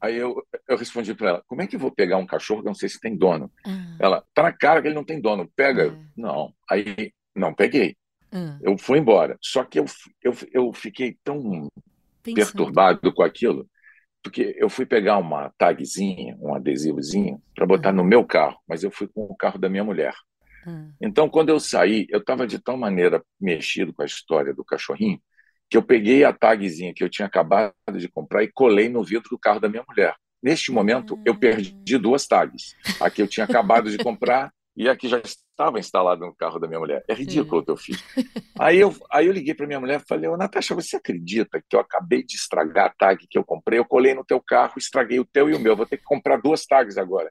Aí 0.00 0.16
eu, 0.16 0.42
eu 0.68 0.76
respondi 0.76 1.14
para 1.14 1.28
ela: 1.28 1.44
como 1.46 1.62
é 1.62 1.66
que 1.66 1.76
eu 1.76 1.80
vou 1.80 1.90
pegar 1.90 2.16
um 2.16 2.26
cachorro 2.26 2.62
que 2.62 2.68
eu 2.68 2.70
não 2.70 2.74
sei 2.74 2.88
se 2.88 3.00
tem 3.00 3.16
dono? 3.16 3.50
Uhum. 3.66 3.96
Ela, 3.98 4.24
tá 4.32 4.42
na 4.42 4.52
cara 4.52 4.80
que 4.80 4.88
ele 4.88 4.94
não 4.94 5.04
tem 5.04 5.20
dono, 5.20 5.50
pega. 5.54 5.88
Uhum. 5.88 6.08
Não. 6.16 6.54
Aí, 6.70 7.12
não, 7.34 7.52
peguei. 7.52 7.96
Uhum. 8.32 8.58
Eu 8.60 8.78
fui 8.78 8.98
embora. 8.98 9.36
Só 9.42 9.64
que 9.64 9.78
eu, 9.78 9.84
eu, 10.22 10.34
eu 10.52 10.72
fiquei 10.72 11.16
tão 11.24 11.68
Pensando. 12.22 12.34
perturbado 12.34 13.12
com 13.12 13.22
aquilo, 13.22 13.68
porque 14.22 14.54
eu 14.58 14.68
fui 14.68 14.86
pegar 14.86 15.18
uma 15.18 15.52
tagzinha, 15.58 16.36
um 16.40 16.54
adesivozinho, 16.54 17.42
para 17.54 17.66
botar 17.66 17.92
no 17.92 18.04
meu 18.04 18.24
carro, 18.24 18.58
mas 18.68 18.84
eu 18.84 18.90
fui 18.90 19.08
com 19.08 19.24
o 19.24 19.36
carro 19.36 19.58
da 19.58 19.68
minha 19.68 19.84
mulher. 19.84 20.14
Então, 21.00 21.28
quando 21.28 21.50
eu 21.50 21.60
saí, 21.60 22.06
eu 22.10 22.18
estava 22.18 22.46
de 22.46 22.58
tal 22.58 22.76
maneira 22.76 23.22
mexido 23.40 23.92
com 23.92 24.02
a 24.02 24.06
história 24.06 24.52
do 24.52 24.64
cachorrinho 24.64 25.20
que 25.70 25.76
eu 25.76 25.82
peguei 25.82 26.24
a 26.24 26.32
tagzinha 26.32 26.94
que 26.94 27.04
eu 27.04 27.10
tinha 27.10 27.26
acabado 27.26 27.74
de 27.96 28.08
comprar 28.08 28.42
e 28.42 28.50
colei 28.50 28.88
no 28.88 29.04
vidro 29.04 29.28
do 29.30 29.38
carro 29.38 29.60
da 29.60 29.68
minha 29.68 29.84
mulher. 29.86 30.14
Neste 30.42 30.72
momento, 30.72 31.20
eu 31.24 31.38
perdi 31.38 31.98
duas 31.98 32.26
tags. 32.26 32.74
A 33.00 33.10
que 33.10 33.20
eu 33.20 33.28
tinha 33.28 33.44
acabado 33.44 33.90
de 33.90 33.98
comprar 33.98 34.52
e 34.76 34.88
a 34.88 34.96
que 34.96 35.08
já 35.08 35.18
estava 35.18 35.78
instalada 35.78 36.24
no 36.24 36.34
carro 36.34 36.58
da 36.58 36.68
minha 36.68 36.78
mulher. 36.78 37.04
É 37.08 37.12
ridículo 37.12 37.60
o 37.60 37.64
que 37.64 37.70
eu 37.70 37.76
fiz. 37.76 38.02
Aí 38.58 38.78
eu, 38.78 38.94
aí 39.10 39.26
eu 39.26 39.32
liguei 39.32 39.52
para 39.52 39.66
minha 39.66 39.80
mulher 39.80 40.00
e 40.00 40.08
falei, 40.08 40.30
ô 40.30 40.36
Natasha, 40.36 40.74
você 40.74 40.96
acredita 40.96 41.60
que 41.68 41.74
eu 41.74 41.80
acabei 41.80 42.24
de 42.24 42.36
estragar 42.36 42.86
a 42.86 42.94
tag 42.96 43.26
que 43.28 43.36
eu 43.36 43.44
comprei? 43.44 43.78
Eu 43.78 43.84
colei 43.84 44.14
no 44.14 44.24
teu 44.24 44.40
carro, 44.40 44.74
estraguei 44.78 45.18
o 45.18 45.24
teu 45.24 45.50
e 45.50 45.54
o 45.54 45.58
meu. 45.58 45.76
Vou 45.76 45.84
ter 45.84 45.98
que 45.98 46.04
comprar 46.04 46.36
duas 46.36 46.64
tags 46.64 46.96
agora. 46.96 47.30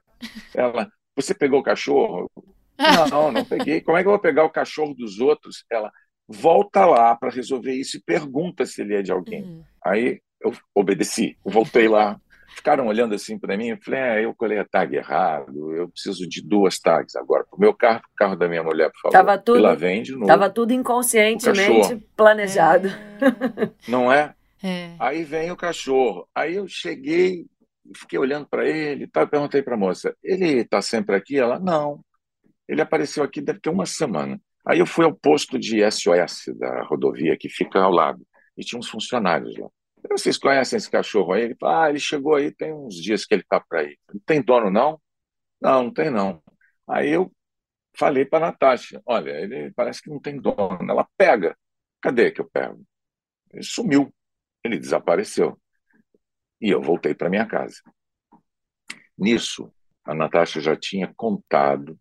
Ela, 0.54 0.92
você 1.16 1.34
pegou 1.34 1.60
o 1.60 1.62
cachorro? 1.62 2.30
Não, 3.10 3.32
não 3.32 3.44
peguei. 3.44 3.80
Como 3.80 3.96
é 3.96 4.02
que 4.02 4.06
eu 4.06 4.12
vou 4.12 4.20
pegar 4.20 4.44
o 4.44 4.50
cachorro 4.50 4.94
dos 4.94 5.18
outros? 5.18 5.64
Ela, 5.70 5.90
volta 6.28 6.84
lá 6.84 7.16
para 7.16 7.30
resolver 7.30 7.72
isso 7.72 7.96
e 7.96 8.02
pergunta 8.02 8.66
se 8.66 8.82
ele 8.82 8.94
é 8.94 9.02
de 9.02 9.10
alguém. 9.10 9.42
Uhum. 9.42 9.64
Aí 9.82 10.20
eu 10.40 10.52
obedeci, 10.74 11.36
eu 11.44 11.50
voltei 11.50 11.88
lá, 11.88 12.20
ficaram 12.54 12.86
olhando 12.86 13.14
assim 13.14 13.38
para 13.38 13.56
mim. 13.56 13.68
Eu 13.68 13.78
falei, 13.82 14.00
é, 14.00 14.24
eu 14.24 14.34
colei 14.34 14.58
a 14.58 14.64
tag 14.64 14.94
errado, 14.94 15.74
eu 15.74 15.88
preciso 15.88 16.28
de 16.28 16.42
duas 16.42 16.78
tags 16.78 17.16
agora. 17.16 17.44
Para 17.44 17.56
o 17.56 17.60
meu 17.60 17.72
carro, 17.72 18.00
o 18.00 18.16
carro 18.16 18.36
da 18.36 18.46
minha 18.46 18.62
mulher, 18.62 18.90
por 18.90 19.00
favor. 19.00 19.12
Tava 19.12 19.38
tudo, 19.38 19.58
e 19.58 19.62
lá 19.62 19.74
vem 19.74 20.02
de 20.02 20.12
novo. 20.12 20.26
Tava 20.26 20.50
tudo 20.50 20.72
inconscientemente 20.72 21.96
planejado. 22.14 22.88
É. 22.88 23.70
Não 23.88 24.12
é? 24.12 24.34
é? 24.62 24.92
Aí 24.98 25.24
vem 25.24 25.50
o 25.50 25.56
cachorro. 25.56 26.28
Aí 26.34 26.56
eu 26.56 26.68
cheguei, 26.68 27.46
fiquei 27.96 28.18
olhando 28.18 28.46
para 28.46 28.68
ele, 28.68 29.06
tá, 29.06 29.26
perguntei 29.26 29.62
para 29.62 29.74
a 29.74 29.78
moça, 29.78 30.14
ele 30.22 30.60
está 30.60 30.82
sempre 30.82 31.16
aqui? 31.16 31.38
Ela, 31.38 31.58
não. 31.58 32.00
Ele 32.68 32.82
apareceu 32.82 33.22
aqui 33.24 33.40
deve 33.40 33.60
ter 33.60 33.70
uma 33.70 33.86
semana. 33.86 34.40
Aí 34.66 34.78
eu 34.78 34.86
fui 34.86 35.04
ao 35.04 35.14
posto 35.14 35.58
de 35.58 35.80
SOS 35.90 36.54
da 36.58 36.82
rodovia, 36.82 37.36
que 37.38 37.48
fica 37.48 37.80
ao 37.80 37.90
lado, 37.90 38.26
e 38.56 38.62
tinha 38.62 38.78
uns 38.78 38.88
funcionários 38.88 39.56
lá. 39.56 39.68
Vocês 40.10 40.36
conhecem 40.36 40.76
esse 40.76 40.90
cachorro 40.90 41.32
aí? 41.32 41.44
Ele 41.44 41.56
falou, 41.58 41.74
ah, 41.76 41.88
ele 41.88 41.98
chegou 41.98 42.34
aí, 42.34 42.52
tem 42.52 42.72
uns 42.72 42.94
dias 42.94 43.24
que 43.24 43.34
ele 43.34 43.42
está 43.42 43.60
para 43.60 43.80
aí. 43.80 43.96
Não 44.12 44.20
tem 44.26 44.42
dono, 44.42 44.70
não? 44.70 45.00
Não, 45.60 45.84
não 45.84 45.92
tem, 45.92 46.10
não. 46.10 46.42
Aí 46.86 47.10
eu 47.10 47.32
falei 47.96 48.24
para 48.24 48.46
Natasha, 48.46 49.02
olha, 49.04 49.30
ele 49.30 49.72
parece 49.72 50.02
que 50.02 50.10
não 50.10 50.20
tem 50.20 50.40
dono. 50.40 50.78
Ela 50.88 51.08
pega. 51.16 51.56
Cadê 52.00 52.30
que 52.30 52.40
eu 52.40 52.48
pego? 52.50 52.84
Ele 53.52 53.62
sumiu. 53.62 54.14
Ele 54.62 54.78
desapareceu. 54.78 55.58
E 56.60 56.70
eu 56.70 56.82
voltei 56.82 57.14
para 57.14 57.30
minha 57.30 57.46
casa. 57.46 57.76
Nisso, 59.16 59.72
a 60.04 60.14
Natasha 60.14 60.60
já 60.60 60.76
tinha 60.76 61.12
contado 61.16 61.98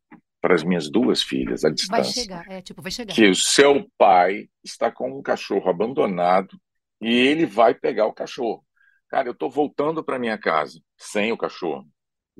para 0.47 0.55
as 0.55 0.63
minhas 0.63 0.89
duas 0.89 1.21
filhas 1.21 1.65
à 1.65 1.69
distância. 1.69 2.03
Vai 2.03 2.05
chegar, 2.05 2.49
é, 2.49 2.61
tipo, 2.61 2.81
vai 2.81 2.89
chegar. 2.89 3.13
Que 3.13 3.27
o 3.27 3.35
seu 3.35 3.85
pai 3.97 4.47
está 4.63 4.89
com 4.89 5.19
um 5.19 5.21
cachorro 5.21 5.69
abandonado 5.69 6.57
e 7.01 7.13
ele 7.13 7.45
vai 7.45 7.73
pegar 7.73 8.05
o 8.05 8.13
cachorro. 8.13 8.63
Cara, 9.09 9.27
eu 9.27 9.33
estou 9.33 9.49
voltando 9.49 10.01
para 10.01 10.17
minha 10.17 10.37
casa 10.37 10.79
sem 10.97 11.33
o 11.33 11.37
cachorro. 11.37 11.85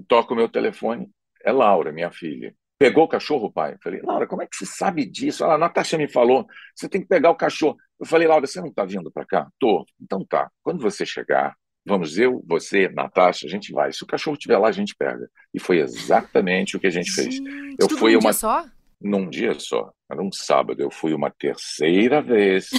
Toco 0.07 0.33
o 0.33 0.37
meu 0.37 0.47
telefone, 0.47 1.09
é 1.43 1.51
Laura, 1.51 1.91
minha 1.91 2.09
filha. 2.09 2.55
Pegou 2.79 3.03
o 3.03 3.09
cachorro, 3.09 3.51
pai? 3.51 3.73
Eu 3.73 3.79
falei, 3.83 3.99
Laura, 4.01 4.25
como 4.25 4.41
é 4.41 4.47
que 4.47 4.55
você 4.55 4.65
sabe 4.65 5.05
disso? 5.05 5.43
Ela, 5.43 5.55
a 5.55 5.57
Natasha 5.57 5.97
me 5.97 6.07
falou, 6.07 6.47
você 6.73 6.87
tem 6.87 7.01
que 7.01 7.07
pegar 7.07 7.29
o 7.29 7.35
cachorro. 7.35 7.75
Eu 7.99 8.05
falei, 8.05 8.25
Laura, 8.25 8.47
você 8.47 8.61
não 8.61 8.69
está 8.69 8.85
vindo 8.85 9.11
para 9.11 9.25
cá? 9.25 9.49
Tô. 9.59 9.85
Então 9.99 10.23
tá. 10.25 10.49
Quando 10.63 10.81
você 10.81 11.05
chegar, 11.05 11.57
vamos 11.87 12.17
eu, 12.17 12.43
você, 12.45 12.89
Natasha, 12.89 13.47
a 13.47 13.49
gente 13.49 13.71
vai. 13.71 13.91
Se 13.93 14.03
o 14.03 14.07
cachorro 14.07 14.35
estiver 14.35 14.57
lá, 14.57 14.67
a 14.67 14.73
gente 14.73 14.95
pega. 14.95 15.29
E 15.53 15.59
foi 15.59 15.79
exatamente 15.79 16.75
o 16.75 16.79
que 16.79 16.87
a 16.87 16.89
gente, 16.89 17.09
gente 17.09 17.39
fez. 17.39 17.75
Eu 17.79 17.89
fui 17.89 18.15
uma 18.15 18.31
dia 18.31 18.33
só? 18.33 18.65
Num 18.99 19.29
dia 19.29 19.57
só. 19.57 19.91
Era 20.11 20.21
um 20.21 20.31
sábado. 20.31 20.81
Eu 20.81 20.91
fui 20.91 21.13
uma 21.13 21.31
terceira 21.31 22.21
vez 22.21 22.69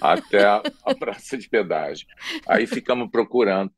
até 0.00 0.44
a, 0.44 0.62
a 0.84 0.94
praça 0.94 1.38
de 1.38 1.48
pedágio. 1.48 2.06
Aí 2.46 2.66
ficamos 2.66 3.10
procurando. 3.10 3.72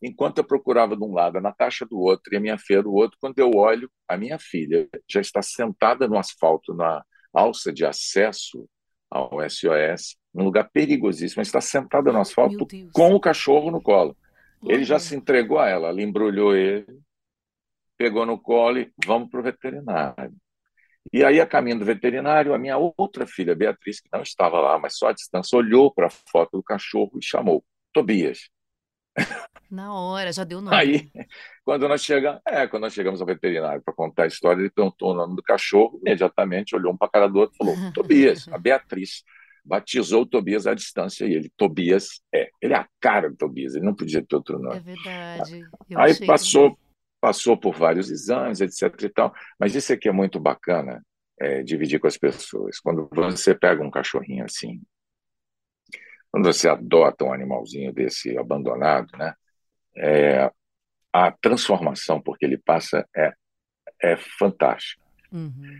Enquanto 0.00 0.38
eu 0.38 0.44
procurava 0.44 0.96
de 0.96 1.02
um 1.02 1.12
lado, 1.12 1.38
a 1.38 1.40
Natasha 1.40 1.84
do 1.84 1.98
outro 1.98 2.32
e 2.32 2.36
a 2.36 2.40
minha 2.40 2.56
filha 2.56 2.84
do 2.84 2.92
outro, 2.92 3.18
quando 3.20 3.36
eu 3.40 3.50
olho, 3.56 3.90
a 4.06 4.16
minha 4.16 4.38
filha 4.38 4.88
já 5.10 5.20
está 5.20 5.42
sentada 5.42 6.06
no 6.06 6.16
asfalto, 6.16 6.72
na 6.72 7.02
alça 7.34 7.72
de 7.72 7.84
acesso 7.84 8.68
ao 9.10 9.40
SOS, 9.48 10.16
num 10.32 10.44
lugar 10.44 10.70
perigosíssimo, 10.72 11.42
está 11.42 11.60
sentada 11.60 12.12
no 12.12 12.20
asfalto 12.20 12.64
com 12.92 13.14
o 13.14 13.20
cachorro 13.20 13.72
no 13.72 13.82
colo. 13.82 14.16
Ele 14.64 14.84
já 14.84 14.98
se 14.98 15.14
entregou 15.14 15.58
a 15.58 15.68
ela, 15.68 15.88
ela 15.88 16.02
embrulhou 16.02 16.54
ele, 16.54 17.00
pegou 17.96 18.26
no 18.26 18.38
colo 18.38 18.78
e 18.78 18.92
vamos 19.04 19.30
para 19.30 19.40
o 19.40 19.42
veterinário. 19.42 20.34
E 21.12 21.24
aí, 21.24 21.40
a 21.40 21.46
caminho 21.46 21.78
do 21.78 21.84
veterinário, 21.84 22.52
a 22.52 22.58
minha 22.58 22.76
outra 22.76 23.26
filha, 23.26 23.54
Beatriz, 23.54 24.00
que 24.00 24.08
não 24.12 24.22
estava 24.22 24.60
lá, 24.60 24.78
mas 24.78 24.96
só 24.98 25.08
à 25.08 25.12
distância, 25.12 25.56
olhou 25.56 25.92
para 25.92 26.08
a 26.08 26.10
foto 26.10 26.58
do 26.58 26.62
cachorro 26.62 27.12
e 27.18 27.24
chamou 27.24 27.64
Tobias. 27.92 28.50
Na 29.70 29.92
hora, 29.92 30.32
já 30.32 30.44
deu 30.44 30.60
nome. 30.60 30.76
Aí, 30.76 31.10
quando 31.64 31.88
nós 31.88 32.02
chegamos, 32.02 32.40
é, 32.46 32.66
quando 32.66 32.82
nós 32.82 32.92
chegamos 32.92 33.20
ao 33.20 33.26
veterinário 33.26 33.82
para 33.82 33.94
contar 33.94 34.24
a 34.24 34.26
história, 34.26 34.60
ele 34.60 34.70
perguntou 34.70 35.12
o 35.12 35.14
nome 35.14 35.36
do 35.36 35.42
cachorro, 35.42 35.98
imediatamente 36.00 36.74
olhou 36.74 36.92
um 36.92 36.96
para 36.96 37.08
a 37.08 37.10
cara 37.10 37.28
do 37.28 37.38
outro 37.38 37.54
e 37.54 37.58
falou: 37.58 37.74
Tobias, 37.92 38.48
a 38.48 38.58
Beatriz 38.58 39.24
batizou 39.68 40.26
Tobias 40.26 40.66
à 40.66 40.74
distância 40.74 41.26
e 41.26 41.34
ele, 41.34 41.52
Tobias 41.56 42.22
é. 42.34 42.48
Ele 42.60 42.72
é 42.72 42.76
a 42.78 42.88
cara 42.98 43.28
do 43.28 43.36
Tobias, 43.36 43.74
ele 43.74 43.84
não 43.84 43.94
podia 43.94 44.24
ter 44.24 44.34
outro 44.34 44.58
nome. 44.58 44.78
É 44.78 44.80
verdade. 44.80 45.64
Eu 45.88 46.00
Aí 46.00 46.26
passou, 46.26 46.74
que... 46.74 46.80
passou 47.20 47.56
por 47.56 47.74
vários 47.74 48.10
exames, 48.10 48.60
etc 48.60 49.02
e 49.02 49.08
tal, 49.10 49.34
mas 49.60 49.74
isso 49.74 49.92
aqui 49.92 50.08
é 50.08 50.12
muito 50.12 50.40
bacana, 50.40 51.04
é, 51.38 51.62
dividir 51.62 52.00
com 52.00 52.06
as 52.06 52.16
pessoas. 52.16 52.80
Quando 52.80 53.08
você 53.12 53.54
pega 53.54 53.84
um 53.84 53.90
cachorrinho 53.90 54.44
assim, 54.44 54.80
quando 56.30 56.46
você 56.46 56.68
adota 56.68 57.24
um 57.24 57.32
animalzinho 57.32 57.92
desse 57.92 58.36
abandonado, 58.38 59.08
né, 59.16 59.34
é, 59.96 60.50
a 61.12 61.30
transformação 61.30 62.20
porque 62.20 62.44
ele 62.44 62.58
passa 62.58 63.06
é, 63.14 63.32
é 64.02 64.16
fantástica. 64.38 65.02
Uhum. 65.30 65.78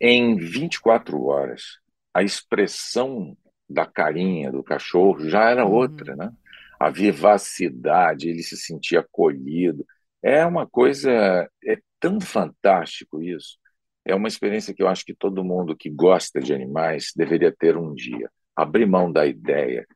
Em 0.00 0.36
24 0.36 1.20
horas, 1.24 1.78
a 2.18 2.22
expressão 2.24 3.36
da 3.70 3.86
carinha 3.86 4.50
do 4.50 4.62
cachorro 4.62 5.28
já 5.28 5.50
era 5.50 5.64
uhum. 5.64 5.72
outra, 5.72 6.16
né? 6.16 6.32
A 6.80 6.90
vivacidade, 6.90 8.28
ele 8.28 8.42
se 8.42 8.56
sentia 8.56 9.00
acolhido. 9.00 9.86
É 10.20 10.44
uma 10.44 10.66
coisa, 10.66 11.48
é 11.64 11.78
tão 12.00 12.20
fantástico 12.20 13.22
isso. 13.22 13.56
É 14.04 14.16
uma 14.16 14.26
experiência 14.26 14.74
que 14.74 14.82
eu 14.82 14.88
acho 14.88 15.04
que 15.04 15.14
todo 15.14 15.44
mundo 15.44 15.76
que 15.76 15.88
gosta 15.88 16.40
de 16.40 16.52
animais 16.52 17.12
deveria 17.14 17.54
ter 17.56 17.76
um 17.76 17.94
dia. 17.94 18.28
Abrir 18.56 18.86
mão 18.86 19.12
da 19.12 19.24
ideia 19.24 19.86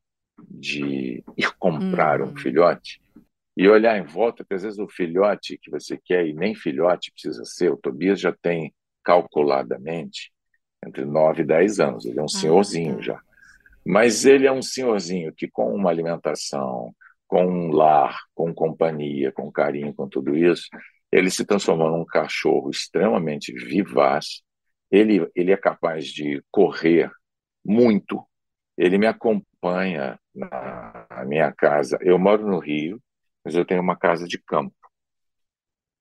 de 0.49 1.25
ir 1.37 1.53
comprar 1.59 2.21
um 2.21 2.29
uhum. 2.29 2.37
filhote 2.37 3.03
e 3.57 3.69
olhar 3.69 3.99
em 3.99 4.07
volta, 4.07 4.45
porque 4.45 4.55
às 4.55 4.63
vezes 4.63 4.79
o 4.79 4.89
filhote 4.89 5.59
que 5.61 5.71
você 5.71 5.99
quer, 6.03 6.25
e 6.25 6.33
nem 6.33 6.55
filhote 6.55 7.11
precisa 7.11 7.45
ser, 7.45 7.73
o 7.73 7.77
Tobias 7.77 8.21
já 8.21 8.33
tem 8.33 8.73
calculadamente 9.05 10.32
entre 10.87 11.05
9 11.05 11.43
e 11.43 11.47
10 11.47 11.81
anos. 11.81 12.05
Ele 12.05 12.19
é 12.19 12.23
um 12.23 12.27
ah, 12.27 12.29
senhorzinho 12.29 12.97
tá. 12.97 13.03
já. 13.03 13.23
Mas 13.85 14.25
ele 14.25 14.47
é 14.47 14.53
um 14.53 14.63
senhorzinho 14.63 15.33
que, 15.33 15.49
com 15.49 15.75
uma 15.75 15.91
alimentação, 15.91 16.95
com 17.27 17.45
um 17.47 17.73
lar, 17.73 18.19
com 18.35 18.55
companhia, 18.55 19.33
com 19.33 19.51
carinho, 19.51 19.95
com 19.95 20.09
tudo 20.09 20.37
isso, 20.37 20.69
ele 21.11 21.31
se 21.31 21.45
transformou 21.45 21.91
num 21.91 22.05
cachorro 22.05 22.71
extremamente 22.71 23.53
vivaz. 23.53 24.43
Ele, 24.91 25.29
ele 25.35 25.53
é 25.53 25.57
capaz 25.57 26.07
de 26.07 26.43
correr 26.51 27.11
muito. 27.65 28.23
Ele 28.77 28.99
me 28.99 29.07
acompanha 29.07 30.19
na 30.35 31.25
minha 31.27 31.53
casa. 31.53 31.99
Eu 32.01 32.19
moro 32.19 32.47
no 32.47 32.59
Rio, 32.59 33.01
mas 33.45 33.55
eu 33.55 33.65
tenho 33.65 33.81
uma 33.81 33.97
casa 33.97 34.27
de 34.27 34.39
campo. 34.39 34.75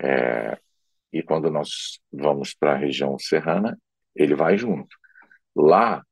É, 0.02 0.58
e 1.12 1.22
quando 1.22 1.52
nós 1.52 2.00
vamos 2.12 2.54
para 2.54 2.74
a 2.74 2.78
região 2.78 3.18
serrana, 3.20 3.78
ele 4.16 4.36
vai 4.36 4.58
junto. 4.58 4.96
Lá, 5.56 6.04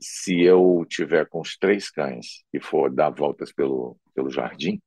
se 0.00 0.40
eu 0.42 0.84
tiver 0.88 1.28
com 1.28 1.40
os 1.40 1.56
três 1.56 1.90
cães 1.90 2.44
e 2.52 2.60
for 2.60 2.90
dar 2.90 3.10
voltas 3.10 3.52
pelo, 3.52 3.96
pelo 4.14 4.30
jardim, 4.30 4.80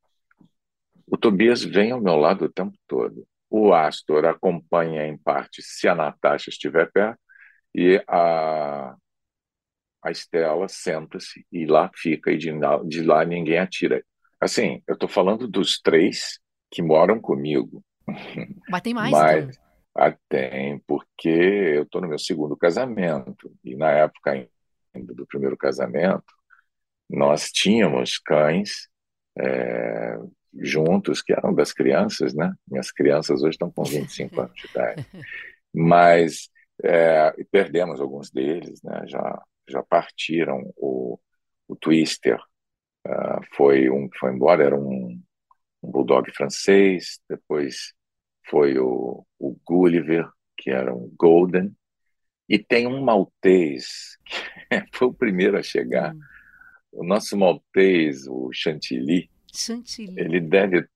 o 1.07 1.17
Tobias 1.17 1.63
vem 1.63 1.91
ao 1.91 2.01
meu 2.01 2.15
lado 2.15 2.45
o 2.45 2.51
tempo 2.51 2.77
todo. 2.87 3.27
O 3.49 3.73
Astor 3.73 4.25
acompanha 4.25 5.07
em 5.07 5.17
parte 5.17 5.61
se 5.63 5.87
a 5.87 5.95
Natasha 5.95 6.51
estiver 6.51 6.91
perto 6.91 7.19
e 7.73 8.03
a, 8.07 8.95
a 10.03 10.11
Estela 10.11 10.67
senta-se 10.67 11.45
e 11.51 11.65
lá 11.65 11.89
fica 11.95 12.31
e 12.31 12.37
de, 12.37 12.51
de 12.87 13.01
lá 13.01 13.25
ninguém 13.25 13.57
atira. 13.57 14.03
Assim, 14.39 14.83
eu 14.87 14.93
estou 14.93 15.09
falando 15.09 15.47
dos 15.47 15.79
três 15.81 16.39
que 16.71 16.81
moram 16.81 17.19
comigo. 17.19 17.83
Mas 18.69 18.81
tem 18.81 18.93
mais, 18.93 19.11
Mas, 19.11 19.57
então. 19.57 19.68
Ah, 20.01 20.15
tem, 20.29 20.79
porque 20.87 21.27
eu 21.27 21.83
estou 21.83 21.99
no 21.99 22.07
meu 22.07 22.17
segundo 22.17 22.55
casamento, 22.55 23.51
e 23.65 23.75
na 23.75 23.91
época 23.91 24.31
ainda 24.93 25.13
do 25.13 25.27
primeiro 25.27 25.57
casamento, 25.57 26.23
nós 27.09 27.51
tínhamos 27.51 28.17
cães 28.17 28.87
é, 29.37 30.17
juntos, 30.61 31.21
que 31.21 31.33
eram 31.33 31.53
das 31.53 31.73
crianças, 31.73 32.33
né? 32.33 32.53
Minhas 32.65 32.91
crianças 32.91 33.41
hoje 33.41 33.55
estão 33.55 33.69
com 33.69 33.83
25 33.83 34.39
anos 34.39 34.55
de 34.55 34.67
idade. 34.67 35.05
Mas 35.73 36.49
é, 36.81 37.33
perdemos 37.51 37.99
alguns 37.99 38.31
deles, 38.31 38.81
né? 38.81 39.03
Já, 39.05 39.43
já 39.67 39.83
partiram. 39.83 40.71
O, 40.77 41.19
o 41.67 41.75
Twister 41.75 42.39
uh, 43.05 43.41
foi 43.53 43.89
um 43.89 44.07
que 44.09 44.17
foi 44.17 44.31
embora, 44.33 44.63
era 44.63 44.79
um, 44.79 45.21
um 45.83 45.91
bulldog 45.91 46.31
francês, 46.31 47.19
depois 47.29 47.93
foi 48.45 48.77
o, 48.77 49.25
o 49.37 49.55
Gulliver, 49.65 50.27
que 50.57 50.71
era 50.71 50.93
um 50.93 51.11
Golden, 51.17 51.71
e 52.47 52.57
tem 52.57 52.87
um 52.87 53.01
maltês, 53.01 54.17
que 54.69 54.97
foi 54.97 55.07
o 55.07 55.13
primeiro 55.13 55.57
a 55.57 55.63
chegar. 55.63 56.13
Hum. 56.13 56.19
O 56.91 57.03
nosso 57.03 57.37
maltês, 57.37 58.27
o 58.27 58.49
Chantilly, 58.51 59.29
Chantilly. 59.53 60.15
ele 60.17 60.41
deve 60.41 60.87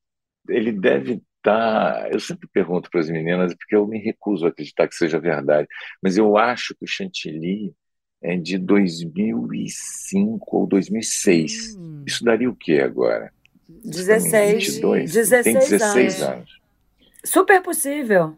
ele 0.49 0.71
deve 0.71 1.13
estar. 1.13 1.23
Tá, 1.43 2.07
eu 2.09 2.21
sempre 2.21 2.47
pergunto 2.47 2.89
para 2.89 3.01
as 3.01 3.09
meninas, 3.09 3.53
porque 3.53 3.75
eu 3.75 3.85
me 3.85 3.99
recuso 3.99 4.45
a 4.45 4.49
acreditar 4.49 4.87
que 4.87 4.95
seja 4.95 5.19
verdade, 5.19 5.67
mas 6.01 6.17
eu 6.17 6.37
acho 6.37 6.73
que 6.73 6.85
o 6.85 6.87
Chantilly 6.87 7.75
é 8.21 8.37
de 8.37 8.57
2005 8.57 10.57
ou 10.57 10.65
2006. 10.65 11.75
Hum. 11.75 12.05
Isso 12.07 12.23
daria 12.23 12.49
o 12.49 12.55
que 12.55 12.79
agora? 12.79 13.29
16. 13.67 14.67
22. 14.67 15.11
16 15.11 15.43
tem 15.43 15.53
16 15.53 16.21
anos. 16.21 16.23
anos. 16.37 16.62
Super 17.25 17.61
possível. 17.61 18.37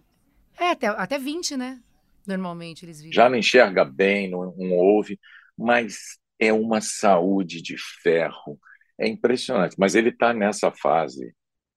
É, 0.60 0.72
até, 0.72 0.88
até 0.88 1.18
20, 1.18 1.58
né? 1.58 1.82
Normalmente 2.25 2.86
eles 2.86 2.98
vivem. 2.98 3.13
Já 3.13 3.30
não 3.30 3.38
enxerga 3.38 3.84
bem, 3.84 4.30
não, 4.30 4.54
não 4.58 4.72
ouve, 4.72 5.20
mas 5.58 6.18
é 6.39 6.51
uma 6.51 6.82
saúde 6.82 7.62
de 7.62 7.75
ferro. 8.01 8.60
É 8.98 9.08
impressionante. 9.08 9.75
Mas 9.77 9.96
ele 9.96 10.10
está 10.10 10.34
nessa 10.34 10.72
fase, 10.72 11.34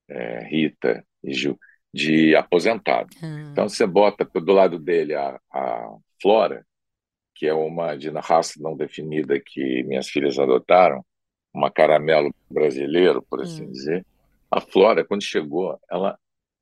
é, 0.07 0.43
Rita 0.45 1.05
e 1.23 1.33
Gil, 1.33 1.59
de 1.93 2.35
aposentado. 2.35 3.09
Hum. 3.21 3.51
Então 3.51 3.67
você 3.67 3.85
bota 3.85 4.25
do 4.25 4.53
lado 4.53 4.79
dele 4.79 5.15
a, 5.15 5.39
a 5.51 5.97
Flora, 6.21 6.65
que 7.35 7.47
é 7.47 7.53
uma 7.53 7.95
de 7.95 8.09
raça 8.09 8.59
não 8.61 8.75
definida 8.75 9.39
que 9.39 9.83
minhas 9.83 10.09
filhas 10.09 10.37
adotaram, 10.37 11.05
uma 11.53 11.71
caramelo 11.71 12.33
brasileiro, 12.49 13.21
por 13.21 13.41
assim 13.41 13.63
hum. 13.63 13.71
dizer. 13.71 14.05
A 14.51 14.59
Flora, 14.59 15.05
quando 15.05 15.23
chegou, 15.23 15.79
ela 15.89 16.17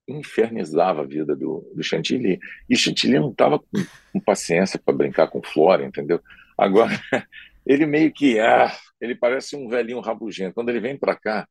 infernizava 0.07 1.01
a 1.01 1.05
vida 1.05 1.35
do, 1.35 1.69
do 1.75 1.83
Chantilly. 1.83 2.39
E 2.69 2.75
Chantilly 2.75 3.19
não 3.19 3.31
estava 3.31 3.59
com, 3.59 3.65
com, 4.13 4.19
paciência 4.19 4.79
para 4.83 4.95
brincar 4.95 5.27
com 5.27 5.43
Flora, 5.43 5.85
entendeu? 5.85 6.21
Agora, 6.57 6.91
ele 7.65 7.85
meio 7.85 8.11
que, 8.11 8.39
ah, 8.39 8.71
ele 9.01 9.15
parece 9.15 9.55
um 9.55 9.67
velhinho 9.67 9.99
rabugento. 9.99 10.55
Quando 10.55 10.69
ele 10.69 10.79
vem 10.79 10.97
para 10.97 11.15
cá, 11.15 11.47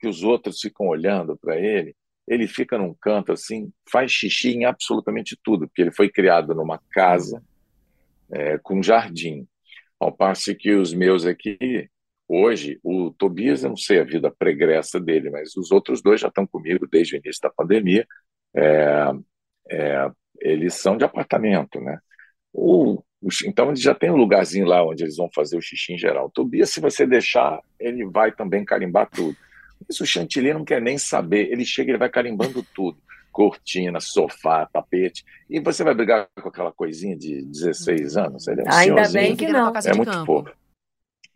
que 0.00 0.08
os 0.08 0.22
outros 0.22 0.60
ficam 0.60 0.86
olhando 0.86 1.36
para 1.36 1.58
ele, 1.58 1.94
ele 2.26 2.46
fica 2.46 2.78
num 2.78 2.94
canto 2.94 3.32
assim, 3.32 3.72
faz 3.90 4.12
xixi 4.12 4.50
em 4.50 4.64
absolutamente 4.64 5.38
tudo, 5.42 5.66
porque 5.66 5.82
ele 5.82 5.92
foi 5.92 6.08
criado 6.08 6.54
numa 6.54 6.80
casa 6.90 7.42
é, 8.30 8.58
com 8.58 8.82
jardim. 8.82 9.46
Ao 9.98 10.12
passo 10.12 10.54
que 10.54 10.72
os 10.72 10.94
meus 10.94 11.26
aqui, 11.26 11.90
Hoje, 12.28 12.78
o 12.84 13.10
Tobias, 13.10 13.62
eu 13.62 13.70
não 13.70 13.76
sei 13.76 14.00
a 14.00 14.04
vida 14.04 14.30
pregressa 14.30 15.00
dele, 15.00 15.30
mas 15.30 15.56
os 15.56 15.72
outros 15.72 16.02
dois 16.02 16.20
já 16.20 16.28
estão 16.28 16.46
comigo 16.46 16.86
desde 16.86 17.16
o 17.16 17.18
início 17.18 17.40
da 17.40 17.48
pandemia. 17.48 18.06
É, 18.54 19.10
é, 19.70 20.10
eles 20.40 20.74
são 20.74 20.96
de 20.96 21.04
apartamento, 21.04 21.80
né? 21.80 21.98
O, 22.52 23.02
o, 23.22 23.28
então, 23.46 23.68
eles 23.68 23.80
já 23.80 23.94
tem 23.94 24.10
um 24.10 24.16
lugarzinho 24.16 24.66
lá 24.66 24.86
onde 24.86 25.04
eles 25.04 25.16
vão 25.16 25.30
fazer 25.34 25.56
o 25.56 25.62
xixi 25.62 25.94
em 25.94 25.98
geral. 25.98 26.26
O 26.26 26.30
Tobias, 26.30 26.70
se 26.70 26.80
você 26.80 27.06
deixar, 27.06 27.60
ele 27.80 28.04
vai 28.04 28.30
também 28.30 28.62
carimbar 28.62 29.08
tudo. 29.10 29.36
Isso 29.88 30.02
o 30.02 30.06
Chantilly 30.06 30.52
não 30.52 30.66
quer 30.66 30.82
nem 30.82 30.98
saber. 30.98 31.50
Ele 31.50 31.64
chega, 31.64 31.90
ele 31.90 31.98
vai 31.98 32.10
carimbando 32.10 32.62
tudo. 32.74 32.98
Cortina, 33.32 34.00
sofá, 34.00 34.66
tapete. 34.66 35.24
E 35.48 35.60
você 35.60 35.82
vai 35.82 35.94
brigar 35.94 36.28
com 36.40 36.48
aquela 36.48 36.72
coisinha 36.72 37.16
de 37.16 37.42
16 37.42 38.16
anos? 38.16 38.48
Ele 38.48 38.62
é 38.62 38.64
um 38.64 38.72
Ainda 38.72 39.08
bem 39.08 39.36
que 39.36 39.48
não. 39.48 39.72
É 39.72 39.94
muito 39.94 40.24
pouco. 40.24 40.50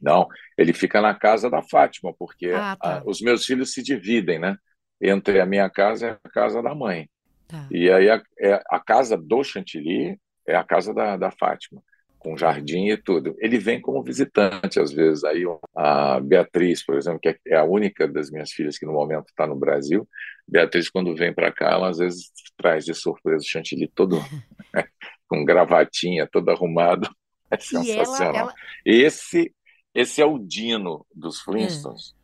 Não, 0.03 0.27
ele 0.59 0.73
fica 0.73 1.01
na 1.01 1.15
casa 1.15 1.49
da 1.49 1.63
Fátima, 1.63 2.13
porque 2.19 2.49
ah, 2.49 2.77
tá. 2.77 2.99
a, 2.99 3.03
os 3.07 3.21
meus 3.21 3.47
filhos 3.47 3.73
se 3.73 3.83
dividem, 3.83 4.39
né? 4.39 4.57
Entre 5.01 5.41
a 5.41 5.47
minha 5.47 5.71
casa 5.71 6.07
e 6.07 6.11
a 6.11 6.31
casa 6.31 6.61
da 6.61 6.75
mãe. 6.75 7.09
Tá. 7.47 7.67
E 7.71 7.91
aí 7.91 8.11
a, 8.11 8.21
é, 8.41 8.61
a, 8.69 8.81
casa 8.81 9.17
do 9.17 9.45
Chantilly 9.45 10.19
é 10.47 10.57
a 10.57 10.65
casa 10.65 10.93
da, 10.93 11.17
da 11.17 11.31
Fátima, 11.31 11.81
com 12.19 12.37
jardim 12.37 12.89
e 12.89 12.97
tudo. 12.97 13.37
Ele 13.39 13.59
vem 13.59 13.81
como 13.81 14.03
visitante, 14.03 14.81
às 14.81 14.93
vezes. 14.93 15.23
Aí 15.23 15.45
a 15.77 16.19
Beatriz, 16.19 16.85
por 16.85 16.97
exemplo, 16.97 17.21
que 17.21 17.29
é, 17.29 17.37
é 17.47 17.57
a 17.57 17.65
única 17.65 18.09
das 18.09 18.31
minhas 18.31 18.51
filhas 18.51 18.77
que 18.77 18.87
no 18.87 18.93
momento 18.93 19.29
está 19.29 19.47
no 19.47 19.55
Brasil, 19.55 20.09
Beatriz, 20.49 20.91
quando 20.91 21.15
vem 21.15 21.33
para 21.33 21.53
cá, 21.53 21.71
ela 21.71 21.89
às 21.89 21.99
vezes 21.99 22.33
traz 22.57 22.85
de 22.85 22.95
surpresa 22.95 23.45
o 23.45 23.49
Chantilly 23.49 23.91
todo 23.95 24.19
com 25.29 25.45
gravatinha, 25.45 26.29
todo 26.31 26.51
arrumado. 26.51 27.09
É 27.51 27.57
sensacional. 27.57 28.35
Ela, 28.35 28.39
ela... 28.41 28.55
Esse 28.85 29.55
esse 29.95 30.21
é 30.21 30.27
o 30.27 30.39
Dino 30.39 31.07
dos 31.15 31.41
Flintstones. 31.41 32.15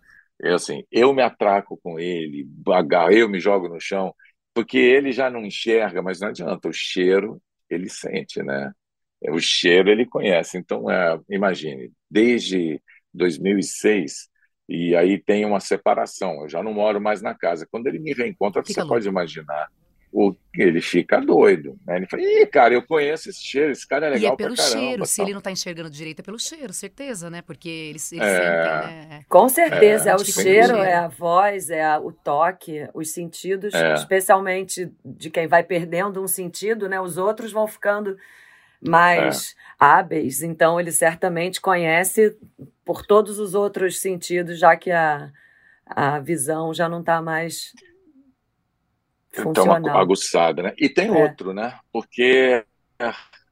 É. 0.43 0.51
é 0.51 0.55
assim, 0.55 0.85
eu 0.91 1.13
me 1.13 1.23
atraco 1.23 1.79
com 1.83 1.99
ele, 1.99 2.49
agarro, 2.69 3.13
eu 3.13 3.29
me 3.29 3.41
jogo 3.41 3.69
no 3.69 3.81
chão, 3.81 4.15
porque 4.55 4.79
ele 4.79 5.13
já 5.13 5.31
não 5.31 5.45
enxerga, 5.45 6.03
mas 6.03 6.21
não 6.21 6.29
adianta, 6.29 6.69
o 6.69 6.73
cheiro 6.73 7.41
ele 7.69 7.89
sente, 7.89 8.43
né? 8.43 8.73
O 9.31 9.39
cheiro 9.41 9.91
ele 9.91 10.07
conhece. 10.07 10.57
Então, 10.59 10.91
é, 10.91 11.19
imagine, 11.29 11.93
desde 12.11 12.81
2006, 13.13 14.29
e 14.69 14.95
aí 14.95 15.19
tem 15.19 15.45
uma 15.45 15.61
separação, 15.61 16.43
eu 16.43 16.49
já 16.49 16.63
não 16.63 16.73
moro 16.75 17.01
mais 17.01 17.23
na 17.23 17.35
casa. 17.35 17.67
Quando 17.71 17.87
ele 17.87 17.99
me 17.99 18.13
reencontra, 18.13 18.63
Fica 18.63 18.75
você 18.75 18.81
louco. 18.81 18.95
pode 18.95 19.09
imaginar 19.09 19.69
o, 20.13 20.35
ele 20.55 20.81
fica 20.81 21.21
doido. 21.21 21.79
Né? 21.87 21.97
Ele 21.97 22.07
fala, 22.07 22.23
Ih, 22.23 22.47
cara, 22.47 22.75
eu 22.75 22.83
conheço 22.83 23.29
esse 23.29 23.43
cheiro, 23.43 23.71
esse 23.71 23.87
cara 23.87 24.07
é 24.07 24.11
legal 24.11 24.31
e 24.31 24.35
é 24.35 24.37
pelo 24.37 24.55
pra 24.55 24.65
caramba, 24.65 24.81
cheiro, 24.81 25.07
se 25.07 25.23
ele 25.23 25.33
não 25.33 25.39
está 25.39 25.51
enxergando 25.51 25.91
direito, 25.91 26.21
é 26.21 26.23
pelo 26.23 26.39
cheiro, 26.39 26.73
certeza, 26.73 27.31
né? 27.31 27.43
Porque 27.43 27.69
eles, 27.69 28.11
eles 28.13 28.25
é... 28.25 28.37
sentem, 28.37 29.09
né? 29.09 29.25
Com 29.29 29.49
certeza, 29.49 30.09
é, 30.09 30.13
é 30.13 30.17
o 30.17 30.25
cheiro, 30.25 30.77
é 30.77 30.95
a 30.95 31.09
voz, 31.09 31.71
é 31.71 31.85
a, 31.85 31.99
o 31.99 32.13
toque, 32.13 32.89
os 32.95 33.11
sentidos, 33.11 33.75
é. 33.75 33.95
especialmente 33.95 34.91
de 35.05 35.31
quem 35.31 35.47
vai 35.47 35.63
perdendo 35.63 36.23
um 36.23 36.29
sentido, 36.29 36.89
né? 36.89 37.01
Os 37.01 37.19
outros 37.19 37.53
vão 37.53 37.67
ficando 37.67 38.17
mais 38.81 39.51
é. 39.51 39.55
hábeis, 39.79 40.43
então 40.43 40.79
ele 40.79 40.93
certamente 40.93 41.61
conhece 41.61 42.37
por 42.85 43.05
todos 43.05 43.39
os 43.39 43.55
outros 43.55 44.01
sentidos, 44.01 44.59
já 44.59 44.77
que 44.77 44.91
a, 44.91 45.31
a 45.85 46.19
visão 46.21 46.73
já 46.73 46.89
não 46.89 47.01
está 47.01 47.21
mais 47.21 47.73
então, 49.47 49.65
uma 49.65 50.01
aguçada, 50.01 50.63
né? 50.63 50.75
E 50.79 50.89
tem 50.89 51.09
é. 51.09 51.11
outro, 51.11 51.53
né? 51.53 51.79
Porque 51.93 52.65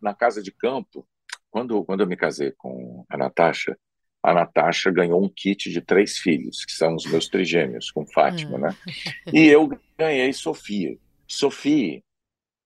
na 0.01 0.15
casa 0.15 0.43
de 0.43 0.51
campo, 0.51 1.07
quando, 1.51 1.85
quando 1.85 2.01
eu 2.01 2.07
me 2.07 2.17
casei 2.17 2.53
com 2.53 3.05
a 3.09 3.17
Natasha, 3.17 3.77
a 4.23 4.35
Natasha 4.35 4.91
ganhou 4.91 5.23
um 5.23 5.29
kit 5.29 5.71
de 5.71 5.81
três 5.81 6.19
filhos, 6.19 6.65
que 6.65 6.73
são 6.73 6.95
os 6.95 7.07
meus 7.07 7.29
trigêmeos, 7.29 7.91
com 7.91 8.07
Fátima, 8.07 8.59
né? 8.59 8.77
E 9.33 9.47
eu 9.47 9.69
ganhei 9.97 10.33
Sofia. 10.33 10.99
Sofia 11.29 12.03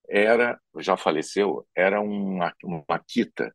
era, 0.09 0.59
já 0.79 0.97
faleceu, 0.97 1.67
era 1.75 2.01
uma, 2.01 2.53
uma 2.65 2.99
Kita, 3.07 3.55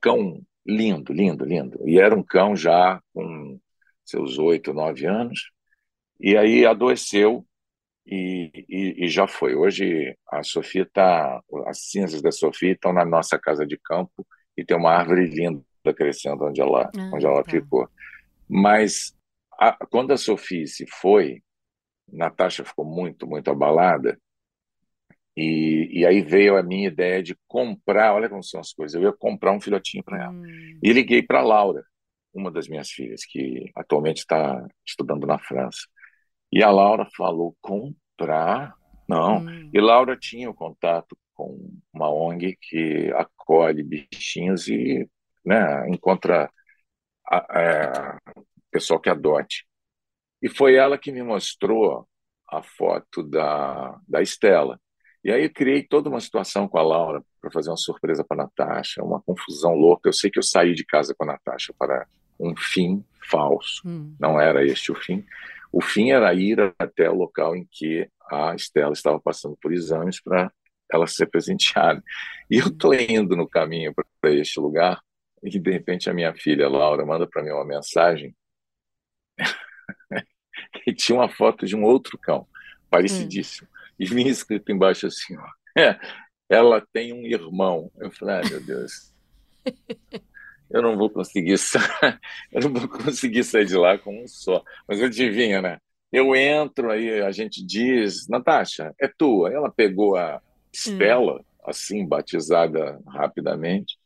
cão 0.00 0.40
lindo, 0.64 1.12
lindo, 1.12 1.44
lindo. 1.44 1.88
E 1.88 1.98
era 1.98 2.14
um 2.14 2.22
cão 2.22 2.54
já 2.54 3.00
com 3.12 3.58
seus 4.04 4.38
oito, 4.38 4.72
nove 4.72 5.06
anos. 5.06 5.50
E 6.20 6.36
aí 6.36 6.66
adoeceu 6.66 7.46
e, 8.06 8.50
e, 8.68 9.04
e, 9.04 9.08
já 9.08 9.26
foi. 9.26 9.54
Hoje 9.54 10.16
a 10.30 10.42
Sofia 10.42 10.82
está, 10.82 11.40
as 11.66 11.90
cinzas 11.90 12.22
da 12.22 12.32
Sofia 12.32 12.72
estão 12.72 12.92
na 12.92 13.04
nossa 13.04 13.38
casa 13.38 13.66
de 13.66 13.78
campo 13.78 14.26
e 14.56 14.64
tem 14.64 14.76
uma 14.76 14.92
árvore 14.92 15.26
linda 15.26 15.62
crescendo 15.96 16.44
onde 16.44 16.60
ela, 16.60 16.90
ah, 16.96 17.10
onde 17.14 17.26
ela 17.26 17.42
tá. 17.42 17.50
ficou. 17.50 17.88
Mas 18.48 19.14
a, 19.58 19.72
quando 19.86 20.12
a 20.12 20.16
Sofia 20.16 20.66
se 20.66 20.86
foi, 20.86 21.42
Natasha 22.12 22.64
ficou 22.64 22.84
muito, 22.84 23.26
muito 23.26 23.50
abalada. 23.50 24.18
E, 25.36 26.00
e 26.00 26.06
aí 26.06 26.20
veio 26.20 26.56
a 26.56 26.62
minha 26.62 26.88
ideia 26.88 27.22
de 27.22 27.36
comprar, 27.46 28.14
olha 28.14 28.28
como 28.28 28.42
são 28.42 28.60
as 28.60 28.72
coisas, 28.72 28.94
eu 28.94 29.08
ia 29.08 29.12
comprar 29.16 29.52
um 29.52 29.60
filhotinho 29.60 30.02
para 30.02 30.24
ela. 30.24 30.32
Hum. 30.32 30.78
E 30.82 30.92
liguei 30.92 31.22
para 31.22 31.40
Laura, 31.40 31.84
uma 32.34 32.50
das 32.50 32.68
minhas 32.68 32.90
filhas, 32.90 33.24
que 33.24 33.70
atualmente 33.74 34.18
está 34.18 34.66
estudando 34.84 35.26
na 35.26 35.38
França. 35.38 35.80
E 36.52 36.62
a 36.62 36.70
Laura 36.70 37.06
falou: 37.16 37.56
comprar? 37.60 38.74
Não. 39.08 39.38
Hum. 39.38 39.70
E 39.72 39.80
Laura 39.80 40.16
tinha 40.16 40.48
o 40.50 40.54
contato 40.54 41.16
com 41.34 41.58
uma 41.92 42.10
ONG 42.12 42.56
que 42.60 43.12
acolhe 43.14 43.82
bichinhos 43.82 44.68
e 44.68 45.08
né, 45.44 45.88
encontra 45.88 46.50
a, 47.26 48.18
pessoal 48.70 49.00
que 49.00 49.08
adote. 49.08 49.66
E 50.42 50.48
foi 50.48 50.74
ela 50.74 50.98
que 50.98 51.12
me 51.12 51.22
mostrou 51.22 52.06
a 52.48 52.62
foto 52.62 53.22
da, 53.22 53.98
da 54.08 54.22
Estela. 54.22 54.80
E 55.22 55.30
aí 55.30 55.44
eu 55.44 55.52
criei 55.52 55.82
toda 55.82 56.08
uma 56.08 56.20
situação 56.20 56.66
com 56.66 56.78
a 56.78 56.82
Laura 56.82 57.22
para 57.40 57.50
fazer 57.50 57.70
uma 57.70 57.76
surpresa 57.76 58.24
para 58.24 58.42
a 58.42 58.44
Natasha, 58.44 59.04
uma 59.04 59.20
confusão 59.20 59.74
louca. 59.74 60.08
Eu 60.08 60.12
sei 60.12 60.30
que 60.30 60.38
eu 60.38 60.42
saí 60.42 60.74
de 60.74 60.84
casa 60.84 61.14
com 61.14 61.24
a 61.24 61.26
Natasha 61.26 61.74
para 61.78 62.06
um 62.38 62.56
fim 62.56 63.04
falso. 63.30 63.82
Hum. 63.86 64.14
Não 64.18 64.40
era 64.40 64.64
este 64.64 64.90
o 64.90 64.94
fim. 64.94 65.24
O 65.72 65.80
fim 65.80 66.10
era 66.10 66.34
ir 66.34 66.74
até 66.78 67.08
o 67.08 67.14
local 67.14 67.56
em 67.56 67.66
que 67.70 68.08
a 68.30 68.54
Estela 68.54 68.92
estava 68.92 69.20
passando 69.20 69.56
por 69.60 69.72
exames 69.72 70.20
para 70.20 70.52
ela 70.92 71.06
ser 71.06 71.26
presenteada. 71.26 72.02
E 72.50 72.56
eu 72.58 72.66
estou 72.66 72.92
indo 72.94 73.36
no 73.36 73.48
caminho 73.48 73.94
para 74.20 74.32
este 74.34 74.58
lugar 74.58 75.00
e 75.42 75.58
de 75.58 75.70
repente 75.70 76.10
a 76.10 76.14
minha 76.14 76.34
filha 76.34 76.68
Laura 76.68 77.06
manda 77.06 77.26
para 77.26 77.42
mim 77.42 77.50
uma 77.50 77.64
mensagem 77.64 78.34
e 80.86 80.92
tinha 80.92 81.16
uma 81.16 81.28
foto 81.28 81.64
de 81.64 81.74
um 81.74 81.84
outro 81.84 82.18
cão, 82.18 82.46
parecidíssimo. 82.90 83.68
Hum. 83.68 83.76
E 83.98 84.06
vinha 84.06 84.30
escrito 84.30 84.72
embaixo 84.72 85.06
assim, 85.06 85.36
ó, 85.36 85.46
é, 85.78 85.98
ela 86.48 86.84
tem 86.92 87.12
um 87.12 87.24
irmão. 87.24 87.90
Eu 87.98 88.10
falei, 88.10 88.36
ai 88.36 88.50
meu 88.50 88.60
Deus. 88.60 89.12
eu 90.70 90.82
não 90.82 90.96
vou 90.96 91.10
conseguir 91.10 91.56
eu 92.52 92.60
não 92.62 92.72
vou 92.72 92.88
conseguir 92.88 93.44
sair 93.44 93.66
de 93.66 93.76
lá 93.76 93.98
com 93.98 94.22
um 94.22 94.26
só. 94.26 94.62
Mas 94.88 95.02
adivinha, 95.02 95.60
né? 95.60 95.78
Eu 96.12 96.34
entro, 96.34 96.90
aí 96.90 97.20
a 97.20 97.30
gente 97.30 97.64
diz, 97.64 98.26
Natasha, 98.28 98.94
é 99.00 99.06
tua. 99.06 99.52
Ela 99.52 99.70
pegou 99.70 100.16
a 100.16 100.40
Stella, 100.74 101.36
hum. 101.36 101.44
assim, 101.64 102.06
batizada 102.06 103.00
rapidamente. 103.06 103.96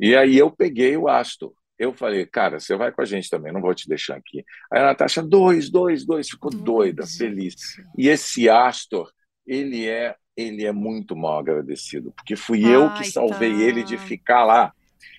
E 0.00 0.16
aí 0.16 0.38
eu 0.38 0.50
peguei 0.50 0.96
o 0.96 1.08
Astor. 1.08 1.52
eu 1.78 1.92
falei, 1.92 2.24
cara, 2.24 2.58
você 2.58 2.76
vai 2.76 2.92
com 2.92 3.02
a 3.02 3.04
gente 3.04 3.28
também, 3.28 3.52
não 3.52 3.60
vou 3.60 3.74
te 3.74 3.88
deixar 3.88 4.16
aqui. 4.16 4.44
Aí 4.72 4.80
a 4.80 4.86
Natasha, 4.86 5.22
dois, 5.22 5.70
dois, 5.70 6.04
dois, 6.04 6.28
ficou 6.28 6.50
doida, 6.50 7.06
feliz. 7.06 7.54
E 7.96 8.08
esse 8.08 8.48
Astor, 8.48 9.10
ele 9.46 9.86
é, 9.88 10.14
ele 10.36 10.64
é 10.64 10.72
muito 10.72 11.16
mal 11.16 11.38
agradecido, 11.38 12.12
porque 12.12 12.36
fui 12.36 12.64
Ai, 12.64 12.74
eu 12.74 12.94
que 12.94 13.04
salvei 13.04 13.52
tá. 13.52 13.62
ele 13.62 13.82
de 13.82 13.98
ficar 13.98 14.44
lá. 14.44 14.72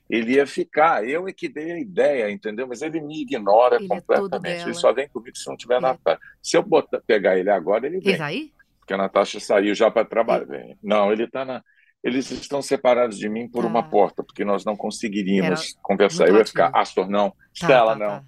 Ele 0.10 0.34
ia 0.34 0.48
ficar, 0.48 1.08
eu 1.08 1.28
é 1.28 1.34
que 1.34 1.48
dei 1.48 1.72
a 1.72 1.80
ideia, 1.80 2.32
entendeu? 2.32 2.67
Mas 2.67 2.82
ele 2.82 3.00
me 3.00 3.22
ignora 3.22 3.76
ele 3.76 3.86
é 3.86 3.88
completamente. 3.88 4.62
É 4.62 4.63
ele 4.63 4.74
só 4.74 4.91
vem 4.91 5.08
comigo 5.08 5.38
se 5.38 5.48
não 5.48 5.56
tiver 5.56 5.78
é. 5.78 5.80
Natasha. 5.80 6.19
Se 6.41 6.58
eu 6.58 6.63
botar, 6.63 7.00
pegar 7.06 7.38
ele 7.38 7.50
agora, 7.50 7.86
ele 7.86 8.00
vem. 8.00 8.10
Ele 8.10 8.17
vai? 8.17 8.52
Porque 8.80 8.93
a 8.93 8.98
Natasha 8.98 9.39
saiu 9.39 9.76
já 9.76 9.91
para 9.91 10.04
trabalhar. 10.06 10.48
Não, 10.82 11.12
ele 11.12 11.26
está 11.26 11.45
na 11.45 11.63
eles 12.04 12.32
estão 12.32 12.62
separados 12.62 13.17
de 13.17 13.28
mim 13.28 13.48
por 13.48 13.65
uma 13.65 13.84
tá. 13.84 13.89
porta, 13.89 14.24
porque 14.24 14.45
nós 14.45 14.63
não 14.63 14.76
conseguiríamos 14.76 15.72
Era... 15.72 15.82
conversar. 15.82 16.30
Eu 16.30 16.38
ia 16.38 16.45
ficar, 16.45 16.72
Astor, 16.74 17.10
não, 17.10 17.32
tá, 17.32 17.36
Stella, 17.54 17.98
tá, 17.98 18.00
não. 18.00 18.19
Tá. 18.19 18.26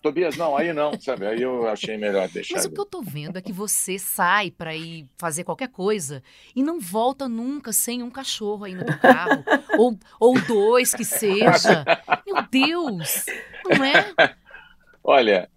Tobias, 0.00 0.36
não, 0.36 0.56
aí 0.56 0.72
não, 0.72 0.98
sabe? 1.00 1.26
Aí 1.26 1.42
eu 1.42 1.66
achei 1.66 1.96
melhor 1.96 2.28
deixar. 2.28 2.54
Mas 2.54 2.64
o 2.64 2.70
que 2.70 2.80
eu 2.80 2.84
tô 2.84 3.02
vendo 3.02 3.36
é 3.36 3.42
que 3.42 3.52
você 3.52 3.98
sai 3.98 4.50
para 4.50 4.74
ir 4.74 5.08
fazer 5.18 5.42
qualquer 5.42 5.68
coisa 5.68 6.22
e 6.54 6.62
não 6.62 6.78
volta 6.78 7.28
nunca 7.28 7.72
sem 7.72 8.02
um 8.02 8.10
cachorro 8.10 8.64
aí 8.64 8.74
no 8.74 8.84
teu 8.84 8.98
carro. 8.98 9.44
ou, 9.78 9.98
ou 10.20 10.40
dois 10.46 10.94
que 10.94 11.04
seja. 11.04 11.84
Meu 12.24 12.42
Deus! 12.48 13.26
Não 13.66 13.84
é? 13.84 14.36
Olha, 15.02 15.50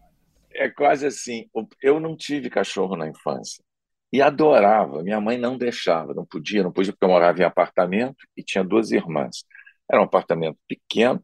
é 0.54 0.70
quase 0.70 1.06
assim. 1.06 1.48
Eu 1.82 2.00
não 2.00 2.16
tive 2.18 2.50
cachorro 2.50 2.96
na 2.96 3.08
infância 3.08 3.64
e 4.12 4.22
adorava. 4.22 5.04
Minha 5.04 5.22
mãe 5.22 5.38
não 5.38 5.58
deixava, 5.58 6.14
não 6.14 6.26
podia, 6.26 6.64
não 6.64 6.72
podia, 6.72 6.92
porque 6.92 7.06
eu 7.06 7.10
morava 7.10 7.40
em 7.40 7.46
apartamento 7.46 8.26
e 8.36 8.44
tinha 8.44 8.64
duas 8.64 8.92
irmãs. 8.92 9.46
Era 9.90 10.02
um 10.02 10.06
apartamento 10.06 10.58
pequeno, 10.68 11.24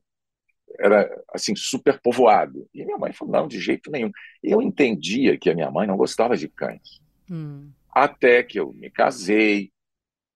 era 0.79 1.09
assim 1.33 1.55
super 1.55 1.99
povoado. 2.01 2.67
E 2.73 2.83
minha 2.86 2.97
mãe 2.97 3.13
falou: 3.13 3.33
não, 3.33 3.47
de 3.47 3.59
jeito 3.59 3.91
nenhum. 3.91 4.12
Eu 4.41 4.62
entendia 4.62 5.38
que 5.38 5.49
a 5.49 5.55
minha 5.55 5.71
mãe 5.71 5.88
não 5.88 5.97
gostava 5.97 6.36
de 6.36 6.47
cães. 6.47 7.01
Hum. 7.29 7.71
Até 7.91 8.43
que 8.43 8.59
eu 8.59 8.73
me 8.73 8.89
casei, 8.89 9.71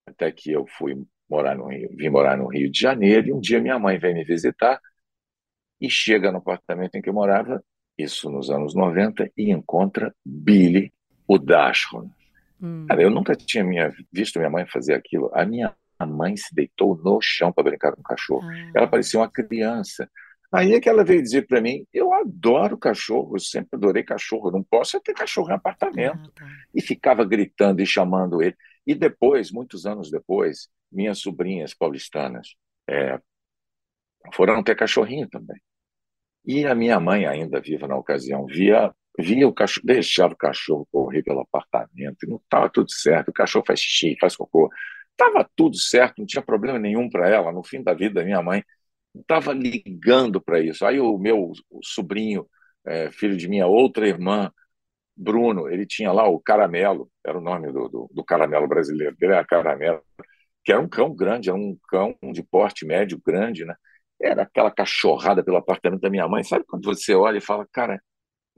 até 0.05 0.31
que 0.31 0.51
eu 0.51 0.65
fui 0.77 0.95
morar 1.29 1.55
no 1.55 1.67
Rio, 1.67 1.89
vim 1.95 2.09
morar 2.09 2.37
no 2.37 2.47
Rio 2.47 2.71
de 2.71 2.79
Janeiro, 2.79 3.27
e 3.27 3.33
um 3.33 3.39
dia 3.39 3.59
minha 3.59 3.77
mãe 3.77 3.97
vem 3.97 4.13
me 4.13 4.23
visitar 4.23 4.79
e 5.79 5.89
chega 5.89 6.31
no 6.31 6.37
apartamento 6.37 6.95
em 6.95 7.01
que 7.01 7.09
eu 7.09 7.13
morava, 7.13 7.63
isso 7.97 8.29
nos 8.29 8.49
anos 8.49 8.73
90, 8.73 9.31
e 9.37 9.51
encontra 9.51 10.15
Billy, 10.25 10.93
o 11.27 11.37
Dashron. 11.37 12.09
Hum. 12.61 12.85
Cara, 12.87 13.01
eu 13.01 13.09
nunca 13.09 13.35
tinha 13.35 13.63
minha, 13.63 13.93
visto 14.11 14.39
minha 14.39 14.49
mãe 14.49 14.65
fazer 14.65 14.93
aquilo. 14.93 15.29
A 15.33 15.45
minha 15.45 15.75
mãe 16.05 16.35
se 16.35 16.53
deitou 16.53 16.95
no 16.97 17.19
chão 17.21 17.51
para 17.51 17.63
brincar 17.63 17.91
com 17.93 18.01
o 18.01 18.03
cachorro. 18.03 18.47
Ah. 18.49 18.71
Ela 18.75 18.87
parecia 18.87 19.19
uma 19.19 19.29
criança. 19.29 20.09
Aí 20.51 20.73
é 20.73 20.79
que 20.79 20.87
ela 20.87 21.03
veio 21.03 21.21
dizer 21.21 21.45
para 21.45 21.61
mim: 21.61 21.85
Eu 21.93 22.13
adoro 22.13 22.77
cachorro, 22.77 23.35
eu 23.35 23.39
sempre 23.39 23.69
adorei 23.73 24.03
cachorro, 24.03 24.51
não 24.51 24.63
posso 24.63 24.99
ter 25.01 25.13
cachorro 25.13 25.49
em 25.49 25.55
apartamento. 25.55 26.29
Ah, 26.29 26.31
tá. 26.35 26.47
E 26.73 26.81
ficava 26.81 27.25
gritando 27.25 27.81
e 27.81 27.85
chamando 27.85 28.41
ele. 28.41 28.55
E 28.85 28.95
depois, 28.95 29.51
muitos 29.51 29.85
anos 29.85 30.09
depois, 30.09 30.69
minhas 30.91 31.19
sobrinhas 31.19 31.73
paulistanas 31.73 32.55
é, 32.89 33.19
foram 34.33 34.63
ter 34.63 34.75
cachorrinho 34.75 35.27
também. 35.27 35.59
E 36.45 36.65
a 36.65 36.73
minha 36.73 36.99
mãe, 36.99 37.25
ainda 37.25 37.59
viva 37.59 37.87
na 37.87 37.97
ocasião, 37.97 38.45
via 38.45 38.93
via 39.19 39.47
o 39.47 39.53
cachorro, 39.53 39.85
deixava 39.85 40.33
o 40.33 40.37
cachorro 40.37 40.87
correr 40.91 41.23
pelo 41.23 41.41
apartamento, 41.41 42.23
e 42.23 42.29
não 42.29 42.37
estava 42.37 42.69
tudo 42.69 42.91
certo. 42.91 43.29
O 43.29 43.33
cachorro 43.33 43.65
faz 43.65 43.79
xixi, 43.79 44.15
faz 44.19 44.35
cocô. 44.35 44.69
Estava 45.11 45.49
tudo 45.55 45.75
certo, 45.75 46.19
não 46.19 46.25
tinha 46.25 46.41
problema 46.41 46.77
nenhum 46.77 47.09
para 47.09 47.27
ela. 47.27 47.51
No 47.51 47.63
fim 47.63 47.81
da 47.81 47.93
vida, 47.93 48.23
minha 48.23 48.41
mãe 48.41 48.63
estava 49.21 49.53
ligando 49.53 50.41
para 50.41 50.59
isso. 50.59 50.85
Aí 50.85 50.99
o 50.99 51.17
meu 51.17 51.51
sobrinho, 51.83 52.47
é, 52.85 53.11
filho 53.11 53.37
de 53.37 53.47
minha 53.47 53.67
outra 53.67 54.07
irmã, 54.07 54.51
Bruno, 55.15 55.69
ele 55.69 55.85
tinha 55.85 56.11
lá 56.11 56.27
o 56.27 56.39
Caramelo, 56.39 57.09
era 57.25 57.37
o 57.37 57.41
nome 57.41 57.71
do, 57.71 57.89
do, 57.89 58.09
do 58.13 58.23
caramelo 58.23 58.67
brasileiro, 58.67 59.15
ele 59.19 59.33
era 59.33 59.43
Caramelo, 59.45 60.01
que 60.63 60.71
era 60.71 60.81
um 60.81 60.87
cão 60.87 61.15
grande, 61.15 61.49
era 61.49 61.57
um 61.57 61.77
cão 61.89 62.15
de 62.33 62.43
porte 62.43 62.85
médio 62.85 63.19
grande, 63.25 63.65
né? 63.65 63.75
Era 64.21 64.43
aquela 64.43 64.71
cachorrada 64.71 65.43
pelo 65.43 65.57
apartamento 65.57 66.01
da 66.01 66.09
minha 66.09 66.27
mãe. 66.27 66.43
Sabe 66.43 66.65
quando 66.67 66.85
você 66.85 67.15
olha 67.15 67.37
e 67.37 67.41
fala, 67.41 67.67
cara, 67.71 68.01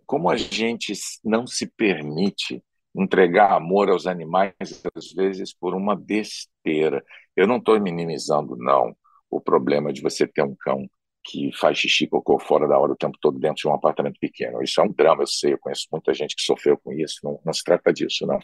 como 0.05 0.29
a 0.29 0.37
gente 0.37 0.93
não 1.23 1.45
se 1.47 1.67
permite 1.77 2.63
entregar 2.95 3.53
amor 3.53 3.89
aos 3.89 4.07
animais, 4.07 4.53
às 4.95 5.11
vezes, 5.13 5.53
por 5.53 5.75
uma 5.75 5.95
besteira. 5.95 7.03
Eu 7.35 7.47
não 7.47 7.57
estou 7.57 7.79
minimizando, 7.79 8.57
não, 8.57 8.95
o 9.29 9.41
problema 9.41 9.93
de 9.93 10.01
você 10.01 10.27
ter 10.27 10.43
um 10.43 10.55
cão 10.55 10.89
que 11.23 11.51
faz 11.53 11.77
xixi 11.77 12.07
cocô 12.07 12.39
fora 12.39 12.67
da 12.67 12.77
hora 12.77 12.93
o 12.93 12.95
tempo 12.95 13.17
todo 13.21 13.39
dentro 13.39 13.57
de 13.61 13.67
um 13.67 13.73
apartamento 13.73 14.19
pequeno. 14.19 14.63
Isso 14.63 14.79
é 14.81 14.83
um 14.83 14.91
drama, 14.91 15.23
eu 15.23 15.27
sei, 15.27 15.53
eu 15.53 15.59
conheço 15.59 15.87
muita 15.91 16.13
gente 16.13 16.35
que 16.35 16.41
sofreu 16.41 16.77
com 16.77 16.91
isso, 16.93 17.19
não, 17.23 17.39
não 17.45 17.53
se 17.53 17.63
trata 17.63 17.93
disso, 17.93 18.25
não. 18.25 18.39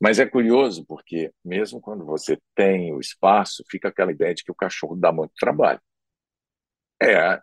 Mas 0.00 0.18
é 0.18 0.26
curioso 0.26 0.84
porque, 0.86 1.32
mesmo 1.44 1.80
quando 1.80 2.04
você 2.04 2.38
tem 2.54 2.92
o 2.94 3.00
espaço, 3.00 3.64
fica 3.70 3.88
aquela 3.88 4.12
ideia 4.12 4.34
de 4.34 4.44
que 4.44 4.52
o 4.52 4.54
cachorro 4.54 4.96
dá 4.96 5.12
muito 5.12 5.32
trabalho. 5.38 5.80
É, 7.02 7.40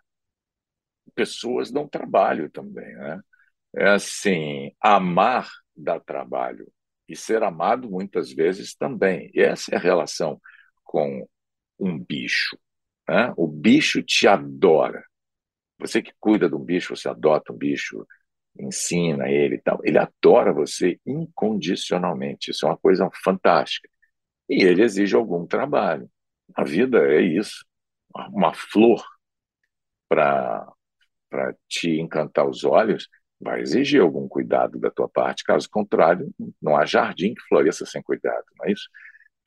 pessoas 1.14 1.70
dão 1.70 1.88
trabalho 1.88 2.50
também, 2.50 2.94
né? 2.94 3.20
é 3.76 3.88
assim, 3.90 4.72
amar 4.80 5.48
dá 5.76 6.00
trabalho 6.00 6.70
e 7.08 7.16
ser 7.16 7.42
amado 7.42 7.90
muitas 7.90 8.32
vezes 8.32 8.74
também. 8.74 9.30
E 9.34 9.40
essa 9.40 9.74
é 9.74 9.76
a 9.76 9.80
relação 9.80 10.40
com 10.84 11.28
um 11.78 11.98
bicho. 11.98 12.58
Né? 13.08 13.32
O 13.36 13.46
bicho 13.46 14.02
te 14.02 14.26
adora. 14.26 15.04
Você 15.78 16.02
que 16.02 16.12
cuida 16.18 16.48
de 16.48 16.54
um 16.54 16.64
bicho, 16.64 16.94
você 16.96 17.08
adota 17.08 17.52
um 17.52 17.56
bicho, 17.56 18.06
ensina 18.58 19.28
ele 19.28 19.56
e 19.56 19.60
tal. 19.60 19.80
Ele 19.84 19.98
adora 19.98 20.52
você 20.52 21.00
incondicionalmente. 21.06 22.50
Isso 22.50 22.66
é 22.66 22.70
uma 22.70 22.76
coisa 22.76 23.08
fantástica. 23.22 23.88
E 24.48 24.64
ele 24.64 24.82
exige 24.82 25.14
algum 25.14 25.46
trabalho. 25.46 26.10
A 26.54 26.64
vida 26.64 26.98
é 27.12 27.20
isso. 27.20 27.64
Uma 28.32 28.52
flor 28.54 29.04
para 30.08 30.66
te 31.68 32.00
encantar 32.00 32.48
os 32.48 32.64
olhos 32.64 33.08
vai 33.40 33.60
exigir 33.60 34.00
algum 34.00 34.26
cuidado 34.26 34.78
da 34.78 34.90
tua 34.90 35.08
parte, 35.08 35.44
caso 35.44 35.68
contrário, 35.70 36.28
não 36.60 36.76
há 36.76 36.84
jardim 36.84 37.34
que 37.34 37.42
floresça 37.48 37.86
sem 37.86 38.02
cuidado, 38.02 38.44
não 38.58 38.66
é 38.66 38.72
isso? 38.72 38.88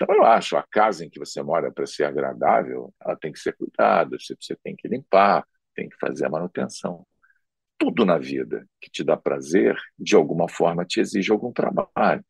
Então, 0.01 0.15
eu 0.15 0.23
acho 0.23 0.57
a 0.57 0.63
casa 0.63 1.05
em 1.05 1.09
que 1.09 1.19
você 1.19 1.43
mora, 1.43 1.71
para 1.71 1.85
ser 1.85 2.05
agradável, 2.05 2.91
ela 2.99 3.15
tem 3.15 3.31
que 3.31 3.39
ser 3.39 3.55
cuidada, 3.55 4.17
você, 4.19 4.35
você 4.39 4.55
tem 4.63 4.75
que 4.75 4.87
limpar, 4.87 5.45
tem 5.75 5.87
que 5.87 5.95
fazer 5.97 6.25
a 6.25 6.29
manutenção. 6.29 7.05
Tudo 7.77 8.03
na 8.03 8.17
vida 8.17 8.67
que 8.79 8.89
te 8.89 9.03
dá 9.03 9.15
prazer, 9.15 9.77
de 9.99 10.15
alguma 10.15 10.49
forma, 10.49 10.85
te 10.85 10.99
exige 10.99 11.31
algum 11.31 11.51
trabalho. 11.53 12.25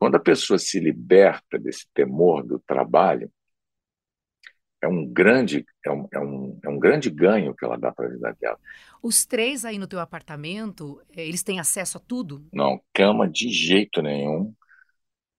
Quando 0.00 0.16
a 0.16 0.20
pessoa 0.20 0.58
se 0.58 0.80
liberta 0.80 1.60
desse 1.60 1.86
temor 1.94 2.44
do 2.44 2.58
trabalho, 2.58 3.30
é 4.82 4.88
um 4.88 5.06
grande 5.06 5.64
é 5.86 5.92
um, 5.92 6.08
é 6.12 6.18
um, 6.18 6.58
é 6.64 6.68
um 6.68 6.78
grande 6.78 7.08
ganho 7.08 7.54
que 7.54 7.64
ela 7.64 7.78
dá 7.78 7.92
para 7.92 8.06
a 8.06 8.10
vida 8.10 8.36
dela. 8.40 8.58
Os 9.00 9.24
três 9.24 9.64
aí 9.64 9.78
no 9.78 9.86
teu 9.86 10.00
apartamento, 10.00 11.00
eh, 11.16 11.24
eles 11.24 11.44
têm 11.44 11.60
acesso 11.60 11.98
a 11.98 12.00
tudo? 12.00 12.44
Não, 12.52 12.80
cama 12.92 13.28
de 13.28 13.48
jeito 13.48 14.02
nenhum. 14.02 14.52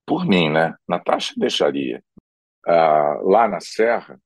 Por 0.05 0.25
mim, 0.25 0.49
né? 0.49 0.75
Natasha 0.87 1.33
deixaria. 1.37 2.03
Ah, 2.65 3.19
lá 3.23 3.47
na 3.47 3.59
Serra 3.59 4.19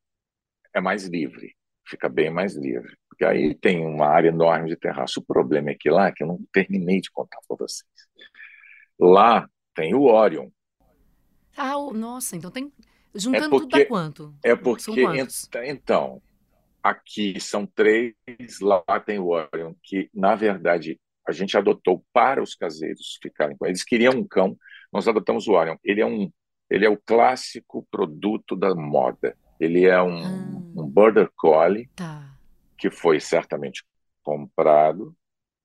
é 0.74 0.82
mais 0.82 1.06
livre, 1.06 1.56
fica 1.88 2.08
bem 2.10 2.30
mais 2.30 2.56
livre. 2.56 2.96
Porque 3.10 3.26
aí 3.26 3.56
tem 3.56 3.86
uma 3.86 4.08
área 4.08 4.30
enorme 4.30 4.70
de 4.70 4.76
terraço. 4.76 5.20
O 5.20 5.26
problema 5.26 5.72
é 5.72 5.76
que 5.76 5.90
lá, 5.90 6.12
que 6.12 6.24
eu 6.24 6.28
não 6.28 6.40
terminei 6.52 7.02
de 7.02 7.10
contar 7.12 7.40
para 7.48 7.58
vocês. 7.58 7.90
Lá 9.00 9.50
tem 9.74 9.96
o 9.96 10.04
Orion. 10.04 10.50
Ah, 11.56 11.76
nossa, 11.94 12.36
então 12.36 12.52
tem 12.52 12.72
Juntando 13.18 13.46
é 13.46 13.50
porque, 13.50 13.66
tudo 13.66 13.80
dá 13.80 13.86
quanto? 13.86 14.36
É 14.44 14.56
porque, 14.56 15.02
então, 15.66 16.22
aqui 16.84 17.40
são 17.40 17.66
três, 17.66 18.14
lá 18.62 18.84
tem 19.04 19.18
o 19.18 19.30
Orion, 19.30 19.74
que, 19.82 20.10
na 20.14 20.36
verdade, 20.36 21.00
a 21.28 21.32
gente 21.32 21.58
adotou 21.58 22.06
para 22.14 22.42
os 22.42 22.54
caseiros 22.54 23.18
ficarem 23.22 23.58
com 23.58 23.66
eles. 23.66 23.84
queriam 23.84 24.14
um 24.14 24.28
cão, 24.28 24.56
nós 24.92 25.08
adotamos 25.08 25.48
o 25.48 25.54
Orion. 25.54 25.78
Ele 25.84 26.02
é 26.02 26.06
um, 26.06 26.32
ele 26.70 26.86
é 26.86 26.90
o 26.90 26.98
clássico 26.98 27.88
produto 27.90 28.56
da 28.56 28.74
moda. 28.76 29.38
Ele 29.60 29.86
é 29.86 30.02
um, 30.02 30.24
ah. 30.24 30.82
um 30.82 30.88
Border 30.88 31.30
Collie, 31.36 31.90
tá. 31.96 32.36
que 32.78 32.90
foi 32.90 33.20
certamente 33.20 33.84
comprado, 34.24 35.16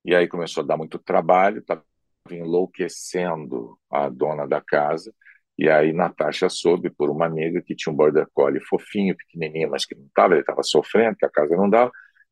e 0.05 0.15
aí 0.15 0.29
começou 0.29 0.63
a 0.63 0.67
dar 0.67 0.77
muito 0.77 0.99
trabalho, 0.99 1.59
estava 1.59 1.85
enlouquecendo 2.31 3.77
a 3.91 4.09
dona 4.09 4.47
da 4.47 4.61
casa, 4.61 5.13
e 5.59 5.69
aí 5.69 5.93
Natasha 5.93 6.49
soube 6.49 6.91
por 6.91 7.11
uma 7.11 7.27
amiga 7.27 7.61
que 7.61 7.75
tinha 7.75 7.93
um 7.93 7.97
border 7.97 8.27
collie 8.33 8.61
fofinho, 8.61 9.17
pequenininho, 9.17 9.71
mas 9.71 9.85
que 9.85 9.95
não 9.95 10.07
estava, 10.07 10.35
ele 10.35 10.41
estava 10.41 10.63
sofrendo, 10.63 11.17
que 11.17 11.27
a 11.27 11.31
casa 11.31 11.57
não 11.57 11.69
dava. 11.69 11.91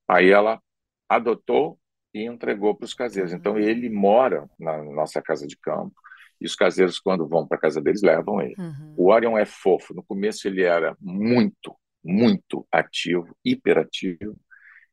Aí 0.08 0.30
ela 0.30 0.60
adotou 1.08 1.78
e 2.14 2.24
entregou 2.24 2.74
para 2.74 2.86
os 2.86 2.94
caseiros. 2.94 3.32
Então 3.32 3.52
uhum. 3.52 3.58
ele 3.58 3.90
mora 3.90 4.48
na 4.58 4.82
nossa 4.82 5.20
casa 5.20 5.46
de 5.46 5.56
campo 5.56 5.94
e 6.40 6.46
os 6.46 6.54
caseiros 6.54 6.98
quando 6.98 7.28
vão 7.28 7.46
para 7.46 7.58
a 7.58 7.60
casa 7.60 7.80
deles 7.80 8.02
levam 8.02 8.40
ele. 8.40 8.54
Uhum. 8.58 8.94
O 8.96 9.12
Orion 9.12 9.36
é 9.36 9.44
fofo. 9.44 9.94
No 9.94 10.02
começo 10.02 10.48
ele 10.48 10.62
era 10.62 10.96
muito, 11.00 11.76
muito 12.02 12.66
ativo, 12.72 13.36
hiperativo. 13.44 14.36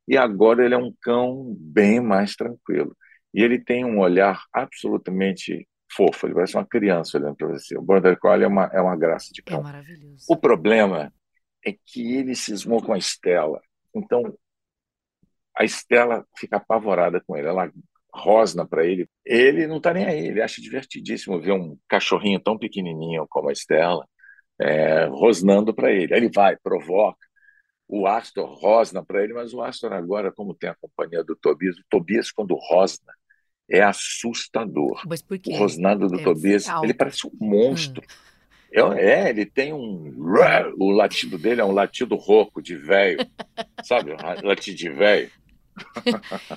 E 0.07 0.17
agora 0.17 0.65
ele 0.65 0.73
é 0.73 0.77
um 0.77 0.93
cão 1.01 1.55
bem 1.59 1.99
mais 1.99 2.35
tranquilo. 2.35 2.95
E 3.33 3.41
ele 3.41 3.59
tem 3.59 3.85
um 3.85 3.99
olhar 3.99 4.43
absolutamente 4.51 5.67
fofo, 5.91 6.27
ele 6.27 6.33
parece 6.33 6.55
uma 6.55 6.65
criança 6.65 7.17
olhando 7.17 7.35
para 7.35 7.47
você. 7.47 7.77
O 7.77 7.81
Border 7.81 8.17
Collie 8.19 8.43
é 8.43 8.47
uma, 8.47 8.65
é 8.73 8.81
uma 8.81 8.95
graça 8.95 9.31
de 9.31 9.41
cão. 9.41 9.59
É 9.59 9.63
maravilhoso. 9.63 10.25
O 10.29 10.35
problema 10.35 11.13
é 11.65 11.73
que 11.85 12.15
ele 12.15 12.35
cismou 12.35 12.81
com 12.81 12.93
a 12.93 12.97
Estela. 12.97 13.61
Então, 13.95 14.37
a 15.57 15.63
Estela 15.63 16.25
fica 16.37 16.57
apavorada 16.57 17.21
com 17.25 17.35
ele. 17.35 17.47
Ela 17.47 17.71
rosna 18.17 18.65
para 18.67 18.85
ele. 18.85 19.07
Ele 19.25 19.67
não 19.67 19.77
está 19.77 19.93
nem 19.93 20.05
aí, 20.05 20.27
ele 20.27 20.41
acha 20.41 20.61
divertidíssimo 20.61 21.39
ver 21.39 21.51
um 21.51 21.77
cachorrinho 21.87 22.39
tão 22.39 22.57
pequenininho 22.57 23.25
como 23.29 23.49
a 23.49 23.53
Estela 23.53 24.05
é, 24.59 25.05
rosnando 25.05 25.73
para 25.73 25.91
ele. 25.91 26.13
Aí 26.13 26.19
ele 26.19 26.31
vai, 26.33 26.57
provoca. 26.57 27.25
O 27.87 28.05
Astor 28.05 28.49
rosna 28.59 29.03
para 29.05 29.23
ele, 29.23 29.33
mas 29.33 29.53
o 29.53 29.61
Astor 29.61 29.93
agora, 29.93 30.31
como 30.31 30.53
tem 30.53 30.69
a 30.69 30.75
companhia 30.75 31.23
do 31.23 31.35
Tobias, 31.35 31.77
o 31.77 31.83
Tobias, 31.89 32.31
quando 32.31 32.53
rosna, 32.55 33.13
é 33.69 33.81
assustador. 33.81 35.01
Mas 35.07 35.21
por 35.21 35.39
quê? 35.39 35.51
O 35.53 35.57
rosnado 35.57 36.07
do 36.07 36.19
é 36.19 36.23
Tobias, 36.23 36.65
ele 36.83 36.93
parece 36.93 37.25
um 37.27 37.31
monstro. 37.39 38.03
Hum. 38.03 38.27
É, 38.93 39.29
ele 39.29 39.45
tem 39.45 39.71
um. 39.73 40.13
O 40.77 40.91
latido 40.91 41.37
dele 41.37 41.61
é 41.61 41.65
um 41.65 41.71
latido 41.71 42.15
rouco 42.15 42.61
de 42.61 42.75
velho. 42.75 43.19
sabe? 43.83 44.15
Latido 44.43 44.77
de 44.77 44.89
velho. 44.89 45.31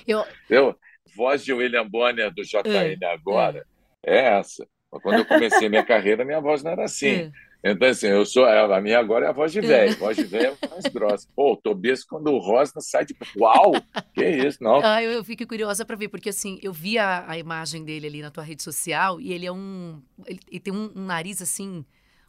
Eu... 0.05 0.25
Eu, 0.49 0.75
voz 1.15 1.43
de 1.43 1.53
William 1.53 1.87
Bonner 1.87 2.33
do 2.33 2.43
JN 2.43 2.97
é, 3.01 3.05
agora 3.05 3.65
é. 4.03 4.17
é 4.17 4.39
essa. 4.39 4.67
Quando 4.89 5.19
eu 5.19 5.25
comecei 5.25 5.69
minha 5.69 5.85
carreira, 5.85 6.25
minha 6.25 6.41
voz 6.41 6.63
não 6.63 6.71
era 6.71 6.83
assim. 6.83 7.07
É. 7.07 7.31
Então, 7.63 7.87
assim, 7.87 8.07
eu 8.07 8.25
sou. 8.25 8.43
A 8.45 8.81
minha 8.81 8.97
agora 8.97 9.27
é 9.27 9.29
a 9.29 9.31
voz 9.31 9.51
de 9.51 9.61
velho. 9.61 9.95
Voz 9.97 10.17
de 10.17 10.23
velho 10.23 10.57
é 10.61 10.67
mais 10.67 10.83
grossa. 10.85 11.27
Pô, 11.35 11.53
o 11.53 11.55
Tobias, 11.55 12.03
quando 12.03 12.31
o 12.31 12.39
Rosna 12.39 12.81
sai 12.81 13.05
de. 13.05 13.15
Uau! 13.37 13.73
Que 14.15 14.27
isso, 14.27 14.63
não? 14.63 14.81
Ah, 14.83 15.01
eu, 15.03 15.11
eu 15.11 15.23
fico 15.23 15.45
curiosa 15.45 15.85
para 15.85 15.95
ver, 15.95 16.09
porque 16.09 16.29
assim, 16.29 16.59
eu 16.63 16.73
vi 16.73 16.97
a, 16.97 17.23
a, 17.29 17.37
imagem 17.37 17.85
dele 17.85 18.07
ali 18.07 18.21
na 18.21 18.31
tua 18.31 18.43
rede 18.43 18.63
social 18.63 19.21
e 19.21 19.31
ele 19.31 19.45
é 19.45 19.51
um. 19.51 20.01
Ele, 20.25 20.39
ele 20.49 20.59
tem 20.59 20.73
um, 20.73 20.91
um, 20.95 21.05
nariz 21.05 21.39
assim, 21.41 21.85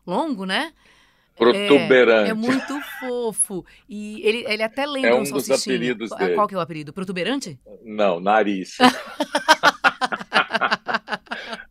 longo, 0.06 0.44
né? 0.44 0.74
Protuberante. 1.36 2.28
É, 2.28 2.30
é, 2.30 2.34
muito 2.34 2.80
fofo. 3.00 3.64
E 3.88 4.20
ele, 4.26 4.44
ele 4.46 4.62
até 4.62 4.86
lembra 4.86 5.10
é 5.10 5.14
um, 5.14 5.20
um 5.20 5.24
dos 5.24 5.50
apelidos 5.50 6.10
dele. 6.10 6.34
Qual 6.34 6.46
que 6.46 6.54
é 6.54 6.58
o 6.58 6.60
apelido? 6.60 6.92
Protuberante? 6.92 7.58
Não, 7.84 8.20
nariz. 8.20 8.76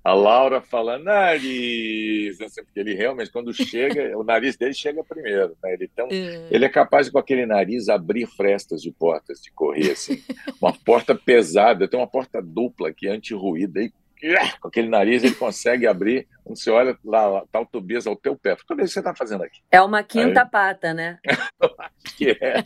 a 0.03 0.13
Laura 0.13 0.61
fala 0.61 0.97
nariz, 0.97 2.41
assim, 2.41 2.63
porque 2.63 2.79
ele 2.79 2.95
realmente, 2.95 3.31
quando 3.31 3.53
chega, 3.53 4.17
o 4.17 4.23
nariz 4.23 4.57
dele 4.57 4.73
chega 4.73 5.03
primeiro. 5.03 5.55
Né? 5.63 5.73
Ele, 5.73 5.89
é. 6.09 6.47
ele 6.49 6.65
é 6.65 6.69
capaz 6.69 7.05
de, 7.05 7.11
com 7.11 7.19
aquele 7.19 7.45
nariz, 7.45 7.87
abrir 7.87 8.25
frestas 8.25 8.81
de 8.81 8.91
portas 8.91 9.39
de 9.41 9.51
correr, 9.51 9.91
assim. 9.91 10.21
Uma 10.59 10.73
porta 10.73 11.13
pesada, 11.13 11.87
tem 11.87 11.99
uma 11.99 12.07
porta 12.07 12.41
dupla 12.41 12.89
aqui, 12.89 13.07
anti-ruído, 13.07 13.79
aí 13.79 13.91
com 14.59 14.67
aquele 14.67 14.87
nariz 14.89 15.23
ele 15.23 15.35
consegue 15.35 15.87
abrir. 15.87 16.27
Quando 16.43 16.57
você 16.57 16.69
olha 16.69 16.97
lá, 17.03 17.27
lá 17.27 17.45
tá 17.51 17.59
o 17.59 17.65
Tobias 17.65 18.05
ao 18.07 18.15
teu 18.15 18.35
pé. 18.35 18.53
O 18.53 18.57
que 18.57 18.75
você 18.75 18.99
está 18.99 19.15
fazendo 19.15 19.43
aqui? 19.43 19.59
É 19.71 19.81
uma 19.81 20.03
quinta 20.03 20.43
Aí... 20.43 20.49
pata, 20.49 20.93
né? 20.93 21.19
que 22.17 22.31
é. 22.31 22.65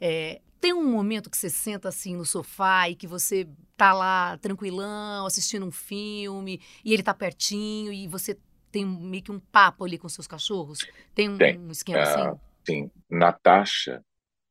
é. 0.00 0.40
Tem 0.60 0.72
um 0.72 0.90
momento 0.90 1.30
que 1.30 1.36
você 1.36 1.50
senta 1.50 1.88
assim 1.88 2.16
no 2.16 2.24
sofá 2.24 2.88
e 2.88 2.96
que 2.96 3.06
você 3.06 3.46
tá 3.76 3.92
lá 3.92 4.36
tranquilão, 4.38 5.26
assistindo 5.26 5.66
um 5.66 5.70
filme, 5.70 6.60
e 6.84 6.92
ele 6.92 7.02
tá 7.02 7.12
pertinho, 7.12 7.92
e 7.92 8.08
você 8.08 8.36
tem 8.72 8.84
meio 8.84 9.22
que 9.22 9.30
um 9.30 9.38
papo 9.38 9.84
ali 9.84 9.98
com 9.98 10.08
seus 10.08 10.26
cachorros? 10.26 10.80
Tem 11.14 11.28
um, 11.28 11.38
tem. 11.38 11.58
um 11.58 11.70
esquema 11.70 12.02
assim? 12.02 12.28
Uh, 12.28 12.40
sim. 12.66 12.90
Natasha 13.08 14.02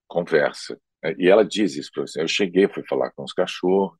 conversa. 0.08 0.80
E 1.18 1.30
ela 1.30 1.44
diz 1.44 1.76
isso 1.76 1.92
para 1.94 2.08
você. 2.08 2.22
Eu 2.22 2.28
cheguei, 2.28 2.68
fui 2.68 2.84
falar 2.88 3.12
com 3.12 3.24
os 3.24 3.34
cachorros, 3.34 4.00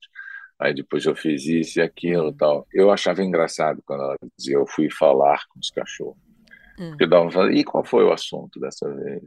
Aí 0.58 0.74
depois 0.74 1.04
eu 1.04 1.14
fiz 1.14 1.44
isso 1.46 1.78
e 1.78 1.82
aquilo 1.82 2.32
tal. 2.32 2.66
Eu 2.72 2.90
achava 2.90 3.22
engraçado 3.22 3.82
quando 3.84 4.02
ela 4.04 4.16
dizia 4.36 4.56
eu 4.56 4.66
fui 4.66 4.90
falar 4.90 5.44
com 5.48 5.60
os 5.60 5.70
cachorros. 5.70 6.16
Hum. 6.78 6.90
Porque 6.90 7.06
davam 7.06 7.30
falando, 7.30 7.52
e 7.52 7.64
qual 7.64 7.84
foi 7.84 8.04
o 8.04 8.12
assunto 8.12 8.58
dessa 8.58 8.92
vez? 8.94 9.22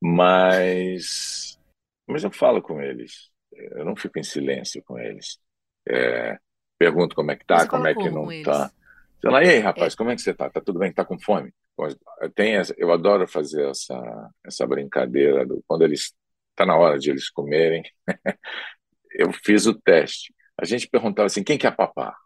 Mas, 0.00 1.58
mas 2.06 2.24
eu 2.24 2.30
falo 2.30 2.62
com 2.62 2.80
eles. 2.80 3.30
Eu 3.52 3.84
não 3.84 3.96
fico 3.96 4.18
em 4.18 4.22
silêncio 4.22 4.82
com 4.84 4.98
eles. 4.98 5.38
É, 5.88 6.38
pergunto 6.78 7.14
como 7.14 7.30
é 7.30 7.36
que 7.36 7.44
tá, 7.44 7.66
como 7.66 7.86
é 7.86 7.94
que 7.94 8.10
não 8.10 8.26
tá. 8.42 8.70
Sei 9.20 9.30
lá, 9.30 9.42
e 9.42 9.48
aí, 9.48 9.58
rapaz, 9.58 9.94
é. 9.94 9.96
como 9.96 10.10
é 10.10 10.14
que 10.14 10.22
você 10.22 10.32
tá? 10.32 10.48
Tá 10.48 10.60
tudo 10.60 10.78
bem? 10.78 10.92
Tá 10.92 11.04
com 11.04 11.18
fome? 11.18 11.52
Tem 12.34 12.56
essa, 12.56 12.74
eu 12.76 12.92
adoro 12.92 13.26
fazer 13.28 13.68
essa, 13.68 14.30
essa 14.44 14.66
brincadeira 14.66 15.46
do, 15.46 15.62
quando 15.66 15.82
eles 15.82 16.14
tá 16.54 16.64
na 16.64 16.76
hora 16.76 16.98
de 16.98 17.10
eles 17.10 17.28
comerem. 17.28 17.82
eu 19.12 19.32
fiz 19.32 19.66
o 19.66 19.74
teste 19.74 20.32
a 20.60 20.64
gente 20.64 20.88
perguntava 20.88 21.26
assim, 21.26 21.44
quem 21.44 21.56
quer 21.56 21.74
papar? 21.74 22.16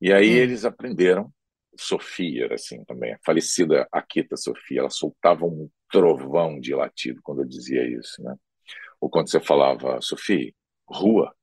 E 0.00 0.12
aí 0.12 0.30
hum. 0.30 0.42
eles 0.42 0.64
aprenderam. 0.64 1.32
Sofia, 1.78 2.48
assim, 2.54 2.82
também, 2.84 3.12
a 3.12 3.18
falecida 3.22 3.86
Akita 3.92 4.34
Sofia, 4.34 4.80
ela 4.80 4.88
soltava 4.88 5.44
um 5.44 5.68
trovão 5.90 6.58
de 6.58 6.74
latido 6.74 7.20
quando 7.22 7.42
eu 7.42 7.46
dizia 7.46 7.86
isso, 7.86 8.22
né? 8.22 8.34
Ou 8.98 9.10
quando 9.10 9.30
você 9.30 9.38
falava, 9.40 10.00
Sofia, 10.00 10.54
rua, 10.88 11.34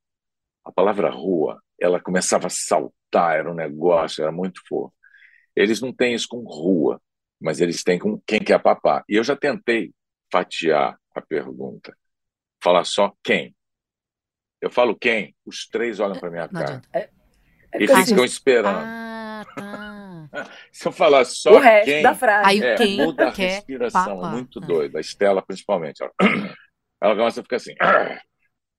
a 0.64 0.72
palavra 0.72 1.10
rua, 1.10 1.62
ela 1.80 2.00
começava 2.00 2.46
a 2.48 2.50
saltar, 2.50 3.38
era 3.38 3.50
um 3.50 3.54
negócio, 3.54 4.22
era 4.22 4.32
muito 4.32 4.60
fofo. 4.66 4.92
Eles 5.54 5.80
não 5.80 5.92
têm 5.92 6.14
isso 6.14 6.26
com 6.28 6.42
rua, 6.42 7.00
mas 7.40 7.60
eles 7.60 7.82
têm 7.84 7.98
com 7.98 8.20
quem 8.26 8.40
quer 8.40 8.60
papar. 8.60 9.04
E 9.08 9.14
eu 9.16 9.22
já 9.24 9.36
tentei 9.36 9.92
fatiar 10.32 10.98
a 11.14 11.20
pergunta, 11.20 11.96
falar 12.62 12.84
só 12.84 13.12
quem. 13.22 13.54
Eu 14.64 14.70
falo 14.70 14.96
quem? 14.96 15.36
Os 15.44 15.68
três 15.68 16.00
olham 16.00 16.18
para 16.18 16.30
minha 16.30 16.48
cara. 16.48 16.80
É, 16.90 17.00
é, 17.00 17.10
e 17.78 17.86
ficam 17.86 18.24
esperando. 18.24 18.78
Ah, 18.80 19.44
tá. 19.54 20.50
Se 20.72 20.88
eu 20.88 20.92
falar 20.92 21.26
só 21.26 21.52
o 21.52 21.58
resto 21.58 21.84
quem, 21.84 22.02
da 22.02 22.14
frase. 22.14 22.48
Aí 22.48 22.62
é, 22.62 22.74
quem 22.76 22.96
muda 22.96 23.26
a 23.26 23.30
respiração, 23.30 24.20
papa. 24.20 24.30
muito 24.30 24.60
doida. 24.60 24.96
A 24.96 25.00
Estela, 25.02 25.42
principalmente. 25.42 26.02
Ela, 26.02 26.12
ela 26.98 27.14
começa 27.14 27.40
a 27.40 27.42
ficar 27.42 27.56
assim. 27.56 27.74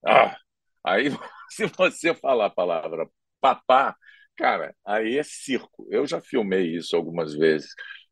Ah, 0.07 0.37
aí, 0.83 1.09
se 1.49 1.65
você 1.65 2.13
falar 2.13 2.45
a 2.45 2.49
palavra 2.51 3.09
papá, 3.41 3.95
cara, 4.37 4.75
aí 4.85 5.17
é 5.17 5.23
circo. 5.23 5.87
Eu 5.89 6.05
já 6.05 6.21
filmei 6.21 6.75
isso 6.75 6.95
algumas 6.95 7.33
vezes. 7.33 7.69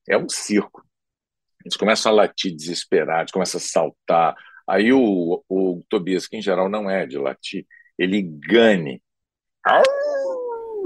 É 0.09 0.17
um 0.17 0.27
circo. 0.27 0.83
Eles 1.63 1.77
começam 1.77 2.11
a 2.11 2.15
latir 2.15 2.55
desesperados, 2.55 3.31
começam 3.31 3.59
a 3.59 3.61
saltar, 3.61 4.35
Aí 4.67 4.93
o, 4.93 5.43
o 5.49 5.83
Tobias, 5.89 6.27
que 6.27 6.37
em 6.37 6.41
geral 6.41 6.69
não 6.69 6.89
é 6.89 7.05
de 7.05 7.17
latir, 7.17 7.65
ele 7.97 8.21
gane. 8.21 9.01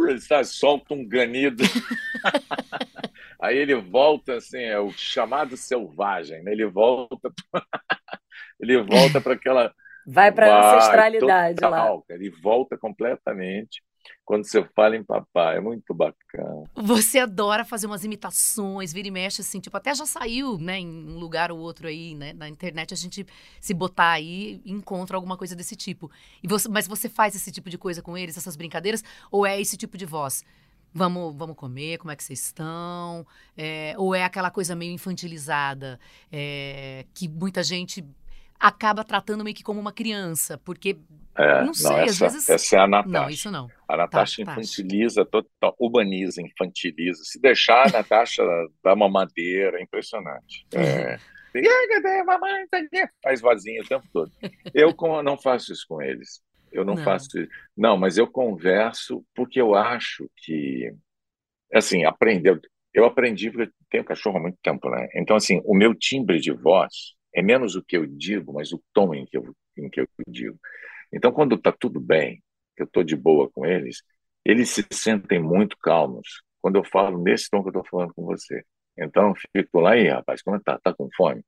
Ele 0.08 0.22
sabe, 0.22 0.46
solta 0.46 0.94
um 0.94 1.08
ganido. 1.08 1.64
Aí 3.42 3.58
ele 3.58 3.76
volta 3.76 4.36
assim, 4.36 4.62
é 4.62 4.80
o 4.80 4.92
chamado 4.92 5.56
selvagem, 5.56 6.42
né? 6.44 6.52
Ele 6.52 6.66
volta, 6.66 7.32
ele 8.60 8.82
volta 8.82 9.22
para 9.22 9.34
aquela 9.34 9.74
vai 10.06 10.32
para 10.32 10.54
a 10.54 10.78
ancestralidade 10.78 11.60
total, 11.60 12.06
lá. 12.10 12.16
Ele 12.16 12.30
volta 12.30 12.78
completamente 12.78 13.84
quando 14.26 14.44
você 14.44 14.64
fala 14.76 14.96
em 14.96 15.04
papai, 15.04 15.58
é 15.58 15.60
muito 15.60 15.94
bacana. 15.94 16.64
Você 16.76 17.20
adora 17.20 17.64
fazer 17.64 17.88
umas 17.88 18.04
imitações, 18.04 18.92
vira 18.92 19.08
e 19.08 19.12
mexe 19.12 19.42
assim, 19.42 19.60
tipo, 19.60 19.76
até 19.78 19.94
já 19.96 20.06
saiu, 20.06 20.58
né, 20.58 20.80
em 20.80 20.88
um 20.88 21.18
lugar 21.18 21.52
ou 21.52 21.60
outro 21.60 21.88
aí, 21.88 22.14
né, 22.14 22.34
na 22.34 22.50
internet 22.50 22.94
a 22.94 22.98
gente 22.98 23.26
se 23.60 23.74
botar 23.74 24.12
aí 24.12 24.62
encontra 24.66 25.16
alguma 25.16 25.38
coisa 25.38 25.56
desse 25.56 25.76
tipo. 25.76 26.12
E 26.44 26.48
você, 26.48 26.68
mas 26.68 26.88
você 26.88 27.08
faz 27.08 27.36
esse 27.36 27.52
tipo 27.52 27.70
de 27.70 27.78
coisa 27.78 28.02
com 28.02 28.18
eles, 28.18 28.38
essas 28.38 28.56
brincadeiras, 28.56 29.04
ou 29.32 29.46
é 29.46 29.60
esse 29.60 29.78
tipo 29.78 29.98
de 29.98 30.06
voz? 30.06 30.44
Vamos, 30.94 31.36
vamos 31.36 31.56
comer, 31.56 31.98
como 31.98 32.12
é 32.12 32.16
que 32.16 32.24
vocês 32.24 32.46
estão? 32.46 33.26
É, 33.56 33.94
ou 33.98 34.16
é 34.16 34.24
aquela 34.24 34.50
coisa 34.50 34.76
meio 34.76 34.92
infantilizada, 34.94 36.00
é, 36.32 37.06
que 37.14 37.28
muita 37.28 37.62
gente 37.62 38.04
acaba 38.60 39.04
tratando 39.04 39.44
meio 39.44 39.56
que 39.56 39.64
como 39.64 39.80
uma 39.80 39.92
criança, 39.92 40.58
porque 40.58 40.98
é, 41.38 41.64
não 41.64 41.74
sei, 41.74 41.90
não, 41.90 42.00
essa, 42.00 42.26
às 42.26 42.34
vezes. 42.34 42.50
Essa 42.50 42.76
é 42.76 42.80
a 42.80 42.88
Natasha. 42.88 43.20
Não, 43.20 43.30
isso 43.30 43.52
não. 43.52 43.72
A 43.88 43.96
Natasha 43.96 44.44
tá, 44.44 44.52
infantiliza, 44.52 45.24
tá. 45.24 45.32
total, 45.32 45.76
uhumaniza, 45.80 46.42
infantiliza. 46.42 47.22
Se 47.24 47.40
deixar, 47.40 47.88
a 47.88 47.92
Natasha 47.92 48.44
dá 48.84 48.94
uma 48.94 49.08
madeira, 49.08 49.80
é 49.80 49.84
impressionante. 49.84 50.66
É. 50.74 51.20
Mamãe, 52.26 52.66
faz 53.24 53.42
vazinho 53.42 53.84
o 53.84 53.88
tempo 53.88 54.06
todo. 54.12 54.32
Eu 54.74 54.94
não 55.24 55.38
faço 55.38 55.72
isso 55.72 55.86
com 55.88 56.02
eles. 56.02 56.42
Eu 56.72 56.84
não, 56.84 56.96
não, 56.96 57.04
faço 57.04 57.40
isso. 57.40 57.50
Não, 57.76 57.98
mas 57.98 58.18
eu 58.18 58.28
converso 58.28 59.24
porque 59.34 59.60
eu 59.60 59.74
acho 59.74 60.30
que, 60.38 60.92
assim, 61.74 62.04
aprender. 62.04 62.60
Eu 62.94 63.06
aprendi 63.06 63.50
porque 63.50 63.72
tenho 63.90 64.04
cachorro 64.04 64.38
há 64.38 64.42
muito 64.42 64.58
tempo, 64.62 64.90
né? 64.90 65.08
Então, 65.16 65.36
assim, 65.36 65.62
o 65.66 65.76
meu 65.76 65.96
timbre 65.96 66.40
de 66.40 66.52
voz 66.52 67.17
é 67.34 67.42
menos 67.42 67.76
o 67.76 67.84
que 67.84 67.98
eu 67.98 68.06
digo, 68.06 68.54
mas 68.54 68.74
o 68.74 68.82
tom 68.94 69.14
em 69.14 69.26
que 69.26 69.38
eu, 69.38 69.56
em 69.78 69.90
que 69.90 70.02
eu 70.02 70.08
digo. 70.28 70.60
Então, 71.12 71.32
quando 71.32 71.56
está 71.56 71.72
tudo 71.72 72.00
bem, 72.00 72.42
eu 72.78 72.86
estou 72.86 73.04
de 73.04 73.16
boa 73.16 73.50
com 73.50 73.66
eles, 73.66 74.04
eles 74.44 74.70
se 74.70 74.86
sentem 74.92 75.42
muito 75.42 75.78
calmos 75.78 76.42
quando 76.62 76.78
eu 76.78 76.84
falo 76.84 77.22
nesse 77.22 77.50
tom 77.50 77.62
que 77.62 77.68
eu 77.70 77.82
estou 77.82 77.86
falando 77.90 78.14
com 78.14 78.26
você. 78.26 78.64
Então, 78.98 79.34
fico 79.56 79.80
lá, 79.80 79.92
aí, 79.92 80.08
rapaz, 80.08 80.42
como 80.42 80.58
é 80.58 80.60
tá? 80.60 80.80
Tá 80.80 80.94
com 80.94 81.08
fome? 81.16 81.44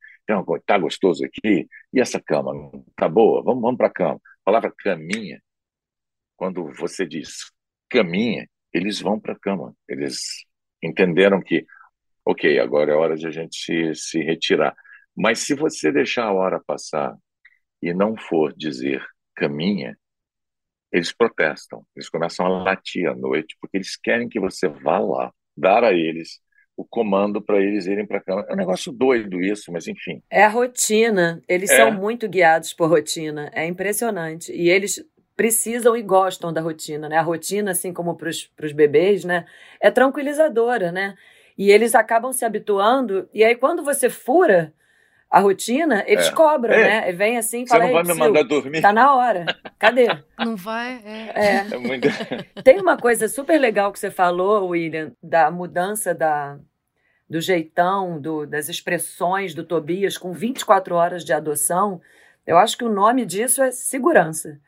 tá 0.66 0.78
gostoso 0.78 1.26
aqui? 1.26 1.68
E 1.92 2.00
essa 2.00 2.22
cama? 2.22 2.54
Tá 2.96 3.10
boa? 3.10 3.44
Vamos, 3.44 3.62
vamos 3.62 3.78
para 3.78 3.88
a 3.88 3.92
cama. 3.92 4.16
A 4.16 4.46
palavra 4.46 4.74
caminha, 4.78 5.42
quando 6.38 6.72
você 6.74 7.06
diz 7.08 7.52
caminha, 7.90 8.48
eles 8.72 9.02
vão 9.02 9.20
para 9.20 9.34
a 9.34 9.40
cama. 9.40 9.76
Eles 9.88 10.46
entenderam 10.82 11.42
que, 11.42 11.66
ok, 12.24 12.60
agora 12.60 12.92
é 12.92 12.96
hora 12.96 13.16
de 13.16 13.28
a 13.28 13.32
gente 13.32 13.58
se, 13.58 13.96
se 13.96 14.20
retirar. 14.22 14.76
Mas 15.20 15.40
se 15.40 15.54
você 15.54 15.92
deixar 15.92 16.24
a 16.24 16.34
hora 16.34 16.64
passar 16.66 17.14
e 17.82 17.94
não 17.94 18.16
for 18.16 18.54
dizer 18.56 19.06
caminha, 19.36 19.98
eles 20.90 21.12
protestam. 21.12 21.84
Eles 21.94 22.08
começam 22.08 22.46
a 22.46 22.64
latir 22.64 23.06
à 23.06 23.14
noite 23.14 23.58
porque 23.60 23.76
eles 23.76 23.98
querem 23.98 24.30
que 24.30 24.40
você 24.40 24.70
vá 24.70 24.98
lá, 24.98 25.34
dar 25.58 25.84
a 25.84 25.92
eles 25.92 26.40
o 26.78 26.86
comando 26.86 27.42
para 27.42 27.60
eles 27.60 27.86
irem 27.86 28.08
para 28.08 28.20
a 28.20 28.24
cama. 28.24 28.46
É 28.48 28.54
um 28.54 28.56
negócio 28.56 28.94
doido 28.94 29.42
isso, 29.42 29.70
mas 29.74 29.86
enfim. 29.86 30.24
É 30.30 30.46
a 30.46 30.48
rotina. 30.48 31.42
Eles 31.50 31.70
é. 31.70 31.76
são 31.76 31.92
muito 31.92 32.26
guiados 32.30 32.74
por 32.74 32.90
rotina. 32.90 33.52
É 33.54 33.66
impressionante. 33.66 34.54
E 34.54 34.70
eles 34.70 35.06
precisam 35.36 35.98
e 35.98 36.02
gostam 36.02 36.54
da 36.54 36.62
rotina, 36.62 37.10
né? 37.10 37.18
A 37.18 37.22
rotina, 37.22 37.72
assim 37.72 37.92
como 37.92 38.16
para 38.16 38.30
os 38.30 38.72
bebês, 38.74 39.26
né? 39.26 39.46
É 39.82 39.92
tranquilizadora, 39.92 40.94
né? 40.94 41.16
E 41.58 41.70
eles 41.72 41.94
acabam 41.94 42.32
se 42.32 42.46
habituando. 42.46 43.28
E 43.34 43.44
aí, 43.44 43.58
quando 43.58 43.84
você 43.84 44.10
fura 44.10 44.74
a 45.30 45.40
rotina, 45.40 46.04
eles 46.08 46.28
é. 46.28 46.32
cobram, 46.32 46.74
é. 46.74 46.84
né? 46.84 47.10
E 47.10 47.14
vem 47.14 47.38
assim 47.38 47.62
e 47.62 47.68
fala. 47.68 47.84
Você 47.84 47.88
não 47.88 47.94
vai 47.94 48.04
me 48.04 48.20
mandar 48.20 48.44
dormir? 48.44 48.82
Tá 48.82 48.92
na 48.92 49.16
hora. 49.16 49.46
Cadê? 49.78 50.08
Não 50.40 50.56
vai? 50.56 51.02
É. 51.06 51.32
é. 51.36 51.68
é 51.72 51.78
muito... 51.78 52.08
Tem 52.64 52.80
uma 52.80 52.98
coisa 52.98 53.28
super 53.28 53.60
legal 53.60 53.92
que 53.92 54.00
você 54.00 54.10
falou, 54.10 54.70
William, 54.70 55.12
da 55.22 55.52
mudança 55.52 56.16
da, 56.16 56.58
do 57.30 57.40
jeitão, 57.40 58.20
do, 58.20 58.46
das 58.46 58.70
expressões 58.70 59.54
do 59.54 59.64
Tobias 59.64 60.18
com 60.18 60.34
24 60.34 60.96
horas 60.96 61.24
de 61.24 61.32
adoção. 61.32 62.02
Eu 62.48 62.58
acho 62.58 62.78
que 62.78 62.84
o 62.84 62.90
nome 62.90 63.26
disso 63.26 63.62
é 63.62 63.70
segurança. 63.70 64.60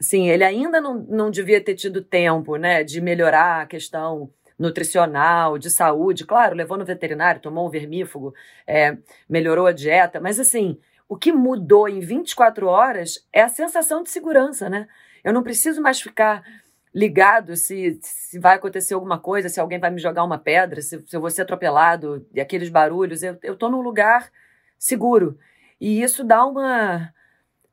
Assim, 0.00 0.28
ele 0.28 0.44
ainda 0.44 0.80
não, 0.80 0.94
não 1.08 1.30
devia 1.30 1.60
ter 1.60 1.74
tido 1.74 2.02
tempo, 2.02 2.56
né, 2.56 2.82
de 2.84 3.00
melhorar 3.00 3.62
a 3.62 3.66
questão 3.66 4.30
nutricional, 4.58 5.58
de 5.58 5.70
saúde. 5.70 6.26
Claro, 6.26 6.56
levou 6.56 6.76
no 6.76 6.84
veterinário, 6.84 7.40
tomou 7.40 7.66
um 7.66 7.70
vermífugo, 7.70 8.34
é, 8.66 8.96
melhorou 9.28 9.66
a 9.66 9.72
dieta, 9.72 10.20
mas 10.20 10.40
assim, 10.40 10.78
o 11.08 11.16
que 11.16 11.32
mudou 11.32 11.88
em 11.88 12.00
24 12.00 12.66
horas 12.66 13.26
é 13.32 13.42
a 13.42 13.48
sensação 13.48 14.02
de 14.02 14.10
segurança, 14.10 14.68
né? 14.68 14.88
Eu 15.22 15.32
não 15.32 15.42
preciso 15.42 15.80
mais 15.80 16.00
ficar 16.00 16.42
ligado 16.94 17.54
se, 17.56 17.98
se 18.02 18.38
vai 18.38 18.56
acontecer 18.56 18.94
alguma 18.94 19.18
coisa, 19.18 19.48
se 19.48 19.60
alguém 19.60 19.78
vai 19.78 19.90
me 19.90 20.00
jogar 20.00 20.24
uma 20.24 20.38
pedra, 20.38 20.80
se, 20.82 21.02
se 21.06 21.16
eu 21.16 21.20
vou 21.20 21.30
ser 21.30 21.42
atropelado, 21.42 22.26
e 22.34 22.40
aqueles 22.40 22.68
barulhos. 22.68 23.22
Eu 23.22 23.38
estou 23.42 23.70
num 23.70 23.80
lugar 23.80 24.30
seguro. 24.78 25.38
E 25.80 26.02
isso 26.02 26.24
dá 26.24 26.44
uma, 26.44 27.12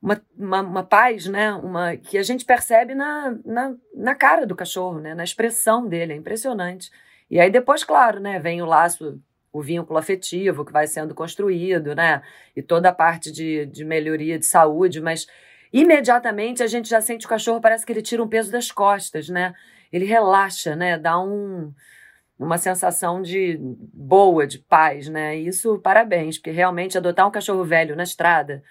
uma, 0.01 0.21
uma, 0.37 0.61
uma, 0.61 0.83
paz, 0.83 1.25
né? 1.25 1.51
Uma, 1.53 1.95
que 1.97 2.17
a 2.17 2.23
gente 2.23 2.45
percebe 2.45 2.93
na, 2.93 3.35
na, 3.43 3.75
na 3.93 4.15
cara 4.15 4.45
do 4.45 4.55
cachorro, 4.55 4.99
né? 4.99 5.15
na 5.15 5.23
expressão 5.23 5.87
dele, 5.87 6.13
é 6.13 6.15
impressionante. 6.15 6.91
E 7.29 7.39
aí 7.39 7.49
depois, 7.49 7.83
claro, 7.83 8.19
né, 8.19 8.39
vem 8.39 8.61
o 8.61 8.65
laço, 8.65 9.19
o 9.51 9.61
vínculo 9.61 9.97
afetivo 9.97 10.63
que 10.63 10.71
vai 10.71 10.85
sendo 10.85 11.15
construído, 11.15 11.95
né? 11.95 12.21
E 12.55 12.61
toda 12.61 12.89
a 12.89 12.93
parte 12.93 13.31
de, 13.31 13.65
de 13.65 13.83
melhoria 13.83 14.37
de 14.37 14.45
saúde, 14.45 15.01
mas 15.01 15.25
imediatamente 15.73 16.61
a 16.61 16.67
gente 16.67 16.87
já 16.89 17.01
sente 17.01 17.25
o 17.25 17.29
cachorro, 17.29 17.61
parece 17.61 17.85
que 17.85 17.91
ele 17.91 18.01
tira 18.01 18.23
um 18.23 18.27
peso 18.27 18.51
das 18.51 18.71
costas, 18.71 19.27
né? 19.27 19.53
Ele 19.91 20.05
relaxa, 20.05 20.75
né? 20.75 20.99
Dá 20.99 21.19
um, 21.19 21.73
uma 22.37 22.57
sensação 22.57 23.21
de 23.21 23.57
boa, 23.59 24.45
de 24.45 24.59
paz, 24.59 25.07
né? 25.07 25.37
E 25.37 25.47
isso, 25.47 25.79
parabéns, 25.79 26.37
porque 26.37 26.51
realmente 26.51 26.97
adotar 26.97 27.27
um 27.27 27.31
cachorro 27.31 27.63
velho 27.63 27.95
na 27.95 28.03
estrada 28.03 28.61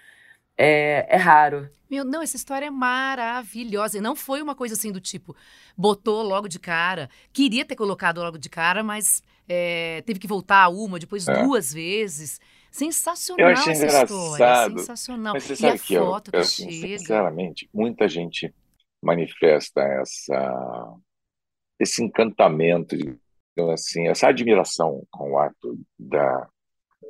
é, 0.57 1.05
é 1.09 1.17
raro. 1.17 1.69
Meu, 1.89 2.03
não, 2.03 2.21
essa 2.21 2.35
história 2.35 2.65
é 2.65 2.71
maravilhosa. 2.71 3.97
E 3.97 4.01
não 4.01 4.15
foi 4.15 4.41
uma 4.41 4.55
coisa 4.55 4.73
assim 4.73 4.91
do 4.91 4.99
tipo, 4.99 5.35
botou 5.77 6.23
logo 6.23 6.47
de 6.47 6.59
cara, 6.59 7.09
queria 7.31 7.65
ter 7.65 7.75
colocado 7.75 8.19
logo 8.19 8.37
de 8.37 8.49
cara, 8.49 8.83
mas 8.83 9.21
é, 9.47 10.01
teve 10.01 10.19
que 10.19 10.27
voltar 10.27 10.67
uma, 10.69 10.99
depois 10.99 11.27
é. 11.27 11.43
duas 11.43 11.71
vezes. 11.73 12.39
Sensacional 12.71 13.47
eu 13.47 13.53
achei 13.53 13.71
essa 13.71 13.85
engraçado. 13.85 14.31
história. 14.31 14.77
Sensacional. 14.79 15.33
Mas 15.35 15.43
você 15.43 15.55
sabe 15.55 15.73
e 15.73 15.75
a 15.75 15.79
que 15.79 15.97
foto 15.97 16.27
eu, 16.27 16.31
que 16.31 16.37
eu, 16.37 16.43
chega. 16.43 16.97
Sinceramente, 16.97 17.69
muita 17.73 18.07
gente 18.07 18.53
manifesta 19.01 19.81
essa, 19.81 20.95
esse 21.79 22.03
encantamento, 22.03 22.95
assim, 23.71 24.07
essa 24.09 24.27
admiração 24.27 25.05
com 25.11 25.31
o 25.31 25.39
ato 25.39 25.79
da, 25.97 26.49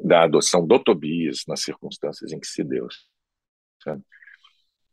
da 0.03 0.23
adoção 0.23 0.67
do 0.67 0.77
Tobias 0.77 1.43
nas 1.47 1.62
circunstâncias 1.62 2.31
em 2.31 2.39
que 2.39 2.47
se 2.47 2.63
deu. 2.63 2.88
Sabe? 3.86 4.04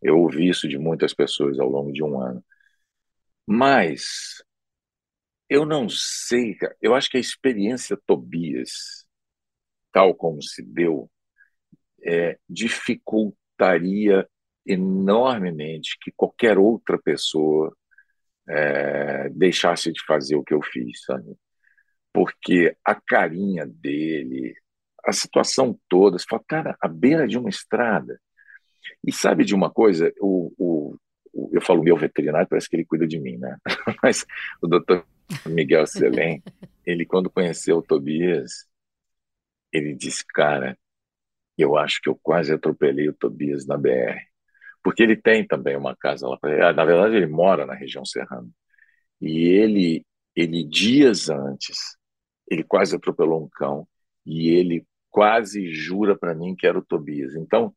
Eu 0.02 0.18
ouvi 0.20 0.48
isso 0.48 0.68
de 0.68 0.78
muitas 0.78 1.14
pessoas 1.14 1.58
ao 1.60 1.68
longo 1.68 1.92
de 1.92 2.04
um 2.04 2.20
ano. 2.20 2.44
Mas 3.46 4.42
eu 5.48 5.66
não 5.66 5.88
sei, 5.88 6.56
eu 6.80 6.94
acho 6.94 7.10
que 7.10 7.16
a 7.18 7.20
experiência 7.20 7.98
Tobias, 8.06 9.06
tal 9.92 10.14
como 10.14 10.42
se 10.42 10.62
deu, 10.62 11.10
é, 12.04 12.38
dificultaria 12.48 14.28
enormemente 14.66 15.98
que 16.00 16.12
qualquer 16.16 16.58
outra 16.58 16.98
pessoa 16.98 17.76
é, 18.48 19.28
deixasse 19.30 19.92
de 19.92 20.04
fazer 20.06 20.36
o 20.36 20.44
que 20.44 20.54
eu 20.54 20.62
fiz, 20.62 21.04
sabe? 21.04 21.36
Porque 22.12 22.76
a 22.84 22.94
carinha 22.94 23.66
dele, 23.66 24.54
a 25.04 25.12
situação 25.12 25.78
toda, 25.88 26.18
você 26.18 26.26
fala, 26.28 26.44
cara, 26.48 26.76
à 26.80 26.88
beira 26.88 27.26
de 27.28 27.38
uma 27.38 27.50
estrada. 27.50 28.20
E 29.06 29.12
sabe 29.12 29.44
de 29.44 29.54
uma 29.54 29.70
coisa? 29.70 30.12
O, 30.20 30.52
o, 30.58 30.96
o, 31.32 31.50
eu 31.52 31.60
falo 31.60 31.82
meu 31.82 31.96
veterinário, 31.96 32.48
parece 32.48 32.68
que 32.68 32.76
ele 32.76 32.84
cuida 32.84 33.06
de 33.06 33.18
mim, 33.18 33.36
né? 33.36 33.56
Mas 34.02 34.24
o 34.60 34.66
doutor 34.66 35.06
Miguel 35.46 35.86
Selem, 35.86 36.42
ele 36.84 37.06
quando 37.06 37.30
conheceu 37.30 37.78
o 37.78 37.82
Tobias, 37.82 38.66
ele 39.72 39.94
disse, 39.94 40.24
cara, 40.26 40.76
eu 41.56 41.76
acho 41.76 42.00
que 42.02 42.08
eu 42.08 42.18
quase 42.22 42.52
atropelei 42.52 43.08
o 43.08 43.14
Tobias 43.14 43.66
na 43.66 43.76
BR. 43.76 44.18
Porque 44.82 45.02
ele 45.02 45.16
tem 45.16 45.46
também 45.46 45.76
uma 45.76 45.96
casa 45.96 46.28
lá. 46.28 46.36
Pra... 46.36 46.72
Na 46.72 46.84
verdade, 46.84 47.16
ele 47.16 47.26
mora 47.26 47.64
na 47.64 47.74
região 47.74 48.04
serrana. 48.04 48.48
E 49.20 49.48
ele, 49.48 50.04
ele 50.34 50.64
dias 50.64 51.28
antes, 51.30 51.96
ele 52.50 52.64
quase 52.64 52.96
atropelou 52.96 53.44
um 53.44 53.48
cão 53.48 53.86
e 54.26 54.48
ele 54.50 54.84
quase 55.10 55.72
jura 55.72 56.16
para 56.18 56.34
mim 56.34 56.56
que 56.56 56.66
era 56.66 56.78
o 56.78 56.84
Tobias. 56.84 57.34
Então, 57.36 57.74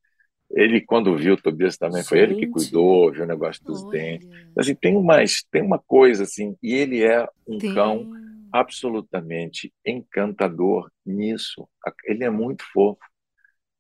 ele, 0.51 0.81
quando 0.81 1.15
viu 1.17 1.33
o 1.33 1.41
Tobias 1.41 1.77
também, 1.77 1.97
Gente. 1.97 2.09
foi 2.09 2.19
ele 2.19 2.35
que 2.35 2.47
cuidou, 2.47 3.11
viu 3.11 3.23
o 3.23 3.27
negócio 3.27 3.63
dos 3.63 3.83
Olha. 3.83 3.91
dentes. 3.91 4.29
Assim, 4.57 4.75
tem, 4.75 4.95
uma, 4.95 5.17
tem 5.51 5.61
uma 5.61 5.79
coisa 5.79 6.23
assim, 6.23 6.55
e 6.61 6.73
ele 6.73 7.03
é 7.03 7.27
um 7.47 7.57
tem. 7.57 7.73
cão 7.73 8.11
absolutamente 8.51 9.73
encantador 9.85 10.89
nisso. 11.05 11.67
Ele 12.05 12.23
é 12.23 12.29
muito 12.29 12.63
fofo, 12.71 13.01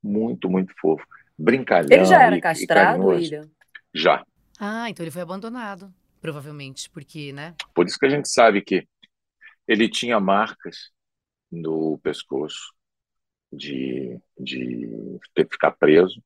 muito, 0.03 0.49
muito 0.49 0.73
fofo. 0.79 1.05
Brincalhão. 1.37 1.89
Ele 1.91 2.05
já 2.05 2.23
era 2.23 2.39
castrado, 2.39 3.05
William? 3.05 3.49
Já. 3.93 4.25
Ah, 4.59 4.89
então 4.89 5.03
ele 5.03 5.11
foi 5.11 5.21
abandonado, 5.21 5.93
provavelmente, 6.21 6.89
porque, 6.89 7.31
né? 7.31 7.55
Por 7.73 7.85
isso 7.85 7.97
que 7.97 8.05
a 8.05 8.09
gente 8.09 8.29
sabe 8.29 8.61
que 8.61 8.87
ele 9.67 9.89
tinha 9.89 10.19
marcas 10.19 10.91
no 11.51 11.97
pescoço 11.99 12.73
de, 13.51 14.19
de 14.37 15.19
ter 15.33 15.45
que 15.45 15.53
ficar 15.53 15.71
preso 15.71 16.21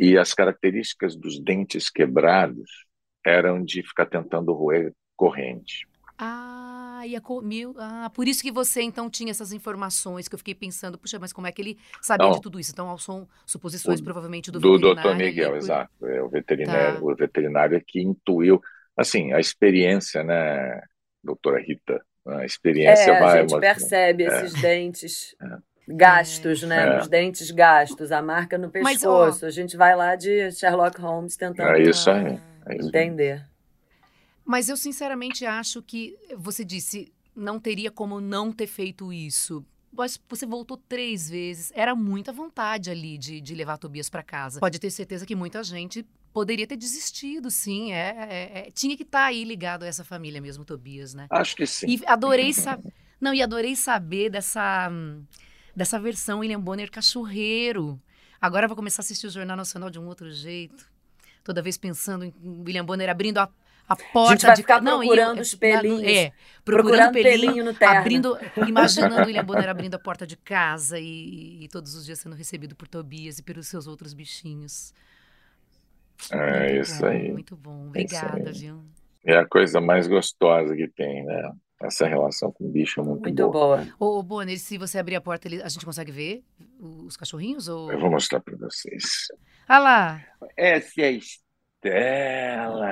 e 0.00 0.16
as 0.16 0.32
características 0.32 1.14
dos 1.14 1.38
dentes 1.38 1.90
quebrados 1.90 2.86
eram 3.24 3.62
de 3.62 3.82
ficar 3.82 4.06
tentando 4.06 4.50
roer 4.54 4.94
corrente. 5.14 5.86
Ah, 6.16 7.02
e 7.06 7.14
a, 7.14 7.22
mil, 7.42 7.74
ah, 7.78 8.10
por 8.14 8.26
isso 8.26 8.42
que 8.42 8.50
você 8.50 8.80
então 8.80 9.10
tinha 9.10 9.30
essas 9.30 9.52
informações 9.52 10.26
que 10.26 10.34
eu 10.34 10.38
fiquei 10.38 10.54
pensando, 10.54 10.96
puxa, 10.96 11.18
mas 11.18 11.34
como 11.34 11.46
é 11.46 11.52
que 11.52 11.60
ele 11.60 11.78
sabia 12.00 12.28
Não, 12.28 12.34
de 12.34 12.40
tudo 12.40 12.58
isso? 12.58 12.72
Então 12.72 12.96
são 12.96 13.28
suposições 13.44 14.00
o, 14.00 14.04
provavelmente 14.04 14.50
do, 14.50 14.58
do 14.58 14.72
veterinário. 14.72 15.02
Do 15.02 15.10
Dr. 15.10 15.22
Miguel, 15.22 15.48
ali, 15.50 15.58
exato. 15.58 16.06
É, 16.06 16.22
o 16.22 16.30
veterinário, 16.30 16.98
tá. 16.98 17.04
o 17.04 17.14
veterinário 17.14 17.76
é 17.76 17.82
que 17.86 18.00
intuiu, 18.00 18.58
assim, 18.96 19.34
a 19.34 19.38
experiência, 19.38 20.24
né, 20.24 20.82
doutora 21.22 21.60
Rita, 21.60 22.02
a 22.26 22.46
experiência 22.46 23.10
é, 23.10 23.20
vai... 23.20 23.38
A 23.38 23.42
gente 23.42 23.60
percebe 23.60 24.24
é, 24.24 24.26
esses 24.28 24.60
dentes. 24.62 25.36
É 25.42 25.69
gastos, 25.90 26.62
né? 26.62 26.96
É. 26.96 27.00
Os 27.00 27.08
dentes 27.08 27.50
gastos, 27.50 28.12
a 28.12 28.22
marca 28.22 28.56
no 28.56 28.70
pescoço. 28.70 29.40
Mas, 29.42 29.44
a 29.44 29.50
gente 29.50 29.76
vai 29.76 29.94
lá 29.96 30.16
de 30.16 30.50
Sherlock 30.52 31.00
Holmes 31.00 31.36
tentando 31.36 31.76
é 31.76 31.82
isso 31.82 32.10
aí. 32.10 32.40
É 32.66 32.76
isso 32.76 32.88
entender. 32.88 33.46
Mas 34.44 34.68
eu 34.68 34.76
sinceramente 34.76 35.46
acho 35.46 35.82
que 35.82 36.16
você 36.36 36.64
disse 36.64 37.12
não 37.34 37.58
teria 37.58 37.90
como 37.90 38.20
não 38.20 38.52
ter 38.52 38.66
feito 38.66 39.12
isso. 39.12 39.64
Mas 39.92 40.20
você 40.28 40.46
voltou 40.46 40.76
três 40.76 41.28
vezes. 41.28 41.72
Era 41.74 41.94
muita 41.94 42.32
vontade 42.32 42.90
ali 42.90 43.18
de, 43.18 43.40
de 43.40 43.54
levar 43.54 43.78
Tobias 43.78 44.08
para 44.08 44.22
casa. 44.22 44.60
Pode 44.60 44.78
ter 44.78 44.90
certeza 44.90 45.26
que 45.26 45.34
muita 45.34 45.62
gente 45.64 46.06
poderia 46.32 46.66
ter 46.66 46.76
desistido, 46.76 47.50
sim. 47.50 47.92
É, 47.92 48.28
é, 48.30 48.58
é 48.58 48.70
tinha 48.70 48.96
que 48.96 49.02
estar 49.02 49.20
tá 49.20 49.26
aí 49.26 49.42
ligado 49.42 49.82
a 49.82 49.86
essa 49.86 50.04
família 50.04 50.40
mesmo, 50.40 50.64
Tobias, 50.64 51.12
né? 51.14 51.26
Acho 51.30 51.56
que 51.56 51.66
sim. 51.66 51.86
E 51.88 52.02
adorei 52.06 52.52
saber. 52.52 52.92
Não, 53.20 53.34
e 53.34 53.42
adorei 53.42 53.74
saber 53.74 54.30
dessa. 54.30 54.90
Dessa 55.74 55.98
versão 55.98 56.40
William 56.40 56.60
Bonner 56.60 56.90
cachorreiro. 56.90 58.00
Agora 58.40 58.64
eu 58.64 58.68
vou 58.68 58.76
começar 58.76 59.02
a 59.02 59.04
assistir 59.04 59.26
o 59.26 59.30
Jornal 59.30 59.56
Nacional 59.56 59.90
de 59.90 59.98
um 59.98 60.06
outro 60.06 60.30
jeito. 60.30 60.90
Toda 61.44 61.62
vez 61.62 61.76
pensando 61.76 62.24
em 62.24 62.34
William 62.42 62.84
Bonner 62.84 63.08
abrindo 63.08 63.38
a, 63.38 63.48
a 63.88 63.96
porta 63.96 64.20
a 64.20 64.32
gente 64.32 64.46
vai 64.46 64.54
de 64.54 64.62
ficar 64.62 64.82
não, 64.82 64.98
procurando 64.98 65.38
eu, 65.38 65.42
os 65.42 65.54
pelinhos. 65.54 66.02
É, 66.02 66.32
procurando, 66.64 66.64
procurando 66.64 67.12
pelinho, 67.12 67.40
pelinho 67.40 67.64
no 67.64 67.74
terno. 67.74 67.98
abrindo, 67.98 68.38
imaginando 68.68 69.26
William 69.26 69.44
Bonner 69.44 69.68
abrindo 69.68 69.94
a 69.94 69.98
porta 69.98 70.26
de 70.26 70.36
casa 70.36 70.98
e, 70.98 71.64
e, 71.64 71.68
todos 71.68 71.94
os 71.94 72.06
dias 72.06 72.18
sendo 72.18 72.36
recebido 72.36 72.74
por 72.74 72.88
Tobias 72.88 73.38
e 73.38 73.42
pelos 73.42 73.66
seus 73.66 73.86
outros 73.86 74.14
bichinhos. 74.14 74.94
É 76.30 76.74
muito 76.74 76.82
isso 76.82 77.00
bom, 77.00 77.06
aí. 77.06 77.32
Muito 77.32 77.56
bom. 77.56 77.86
Obrigada, 77.88 78.52
viu? 78.52 78.84
É 79.24 79.36
a 79.36 79.46
coisa 79.46 79.80
mais 79.80 80.06
gostosa 80.06 80.74
que 80.74 80.88
tem, 80.88 81.24
né? 81.24 81.52
Essa 81.80 82.06
relação 82.06 82.52
com 82.52 82.64
o 82.64 82.68
bicho 82.68 83.00
é 83.00 83.04
muito, 83.04 83.22
muito 83.22 83.50
boa. 83.50 83.78
boa. 83.98 84.18
Ô, 84.18 84.22
Bonner, 84.22 84.58
se 84.58 84.76
você 84.76 84.98
abrir 84.98 85.16
a 85.16 85.20
porta, 85.20 85.48
a 85.48 85.68
gente 85.68 85.84
consegue 85.84 86.12
ver 86.12 86.44
os 86.78 87.16
cachorrinhos? 87.16 87.68
Ou... 87.68 87.90
Eu 87.90 87.98
vou 87.98 88.10
mostrar 88.10 88.40
para 88.40 88.56
vocês. 88.56 89.28
Ah 89.66 89.78
lá. 89.78 90.22
Essa 90.56 91.00
é 91.00 91.04
a 91.04 91.10
Estela. 91.12 92.86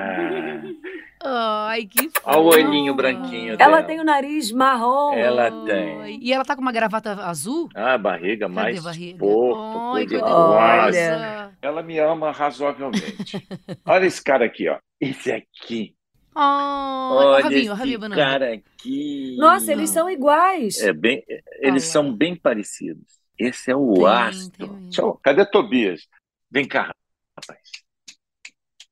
Ai, 1.21 1.85
que 1.85 2.09
fofo. 2.09 2.21
Olha 2.23 2.39
o 2.39 2.45
olhinho 2.45 2.95
branquinho 2.95 3.55
Ela 3.59 3.75
dela. 3.77 3.83
tem 3.83 3.99
o 3.99 4.05
nariz 4.05 4.51
marrom. 4.53 5.13
Ela 5.13 5.51
tem. 5.65 6.23
E 6.23 6.31
ela 6.31 6.45
tá 6.45 6.55
com 6.55 6.61
uma 6.61 6.71
gravata 6.71 7.11
azul? 7.25 7.67
Ah, 7.75 7.97
barriga 7.97 8.47
Cadê 8.47 8.53
mais 8.55 8.81
barriga? 8.81 9.19
fofo, 9.19 9.59
Ai, 9.97 10.07
Olha. 10.23 11.51
Ela 11.61 11.83
me 11.83 11.99
ama 11.99 12.31
razoavelmente. 12.31 13.45
Olha 13.85 14.05
esse 14.05 14.23
cara 14.23 14.45
aqui, 14.45 14.69
ó. 14.69 14.79
Esse 14.99 15.31
aqui. 15.31 15.93
Oh, 16.35 16.39
Olha 16.39 17.43
Ravinho, 17.43 17.61
esse 17.61 17.69
Ravinho, 17.69 18.09
cara 18.11 18.53
aqui. 18.53 19.35
Nossa, 19.37 19.71
eles 19.71 19.89
são 19.89 20.09
iguais. 20.09 20.81
É 20.81 20.93
bem, 20.93 21.23
eles 21.59 21.83
Olha. 21.83 21.91
são 21.91 22.13
bem 22.13 22.35
parecidos. 22.35 23.19
Esse 23.37 23.71
é 23.71 23.75
o 23.75 23.93
tem, 23.93 24.05
Astro. 24.05 24.67
Tem. 24.67 25.13
Cadê 25.23 25.45
Tobias? 25.45 26.07
Vem 26.51 26.67
cá, 26.67 26.93
rapaz. 27.37 27.59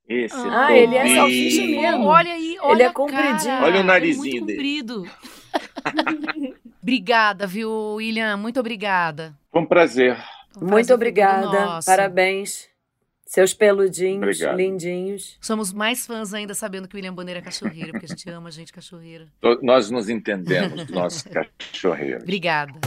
Esse 0.08 0.38
ah, 0.38 0.72
é 0.72 0.84
ele 0.84 0.96
é 0.96 1.16
salsicha 1.16 1.62
mesmo. 1.66 2.06
Olha 2.06 2.32
aí, 2.32 2.58
olha 2.62 2.74
Ele 2.74 2.84
é 2.84 2.94
compridinho. 2.94 3.44
Cara. 3.44 3.66
Olha 3.66 3.82
o 3.82 3.84
narizinho 3.84 4.44
é 4.44 4.46
dele. 4.46 5.10
obrigada, 6.82 7.46
viu, 7.46 7.70
William? 7.96 8.38
Muito 8.38 8.58
obrigada. 8.58 9.38
Foi 9.52 9.62
um 9.62 9.66
prazer. 9.66 10.18
Um 10.56 10.66
Muito 10.70 10.94
obrigada. 10.94 11.80
Parabéns. 11.86 12.70
Seus 13.28 13.54
peludinhos, 13.54 14.24
Obrigado. 14.24 14.56
lindinhos. 14.56 15.38
Somos 15.42 15.74
mais 15.74 16.08
fãs 16.08 16.34
ainda 16.34 16.54
sabendo 16.54 16.88
que 16.88 16.96
o 16.96 16.98
William 16.98 17.14
Bonner 17.14 17.36
é 17.36 17.42
cachorreiro, 17.42 17.92
porque 17.92 18.06
a 18.06 18.10
gente 18.10 18.30
ama 18.30 18.48
a 18.48 18.52
gente 18.52 18.72
cachorreira. 18.72 19.28
Nós 19.62 19.92
nos 19.92 20.08
entendemos, 20.08 20.88
nós 20.90 21.24
cachorreiros. 21.24 22.24
Obrigada. 22.24 22.80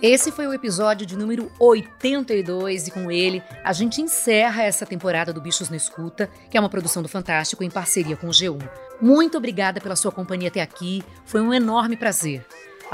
Esse 0.00 0.32
foi 0.32 0.46
o 0.46 0.52
episódio 0.54 1.06
de 1.06 1.16
número 1.16 1.50
82 1.58 2.88
e 2.88 2.90
com 2.90 3.10
ele 3.10 3.42
a 3.62 3.72
gente 3.72 4.00
encerra 4.00 4.62
essa 4.62 4.86
temporada 4.86 5.32
do 5.32 5.42
Bichos 5.42 5.68
na 5.68 5.76
Escuta, 5.76 6.30
que 6.50 6.56
é 6.56 6.60
uma 6.60 6.70
produção 6.70 7.02
do 7.02 7.08
Fantástico 7.08 7.62
em 7.62 7.70
parceria 7.70 8.16
com 8.16 8.28
o 8.28 8.30
G1. 8.30 8.66
Muito 9.00 9.36
obrigada 9.36 9.80
pela 9.80 9.96
sua 9.96 10.12
companhia 10.12 10.48
até 10.48 10.62
aqui, 10.62 11.02
foi 11.26 11.42
um 11.42 11.52
enorme 11.52 11.96
prazer. 11.96 12.44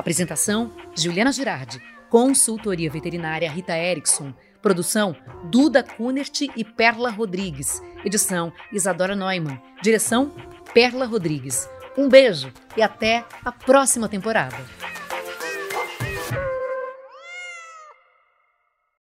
Apresentação: 0.00 0.72
Juliana 0.96 1.30
Girardi. 1.30 1.78
Consultoria 2.08 2.90
veterinária 2.90 3.50
Rita 3.50 3.76
Erickson. 3.76 4.32
Produção: 4.62 5.14
Duda 5.50 5.82
Kunert 5.82 6.40
e 6.56 6.64
Perla 6.64 7.10
Rodrigues. 7.10 7.82
Edição: 8.02 8.50
Isadora 8.72 9.14
Neumann. 9.14 9.60
Direção: 9.82 10.32
Perla 10.72 11.04
Rodrigues. 11.04 11.68
Um 11.98 12.08
beijo 12.08 12.50
e 12.78 12.82
até 12.82 13.26
a 13.44 13.52
próxima 13.52 14.08
temporada. 14.08 14.56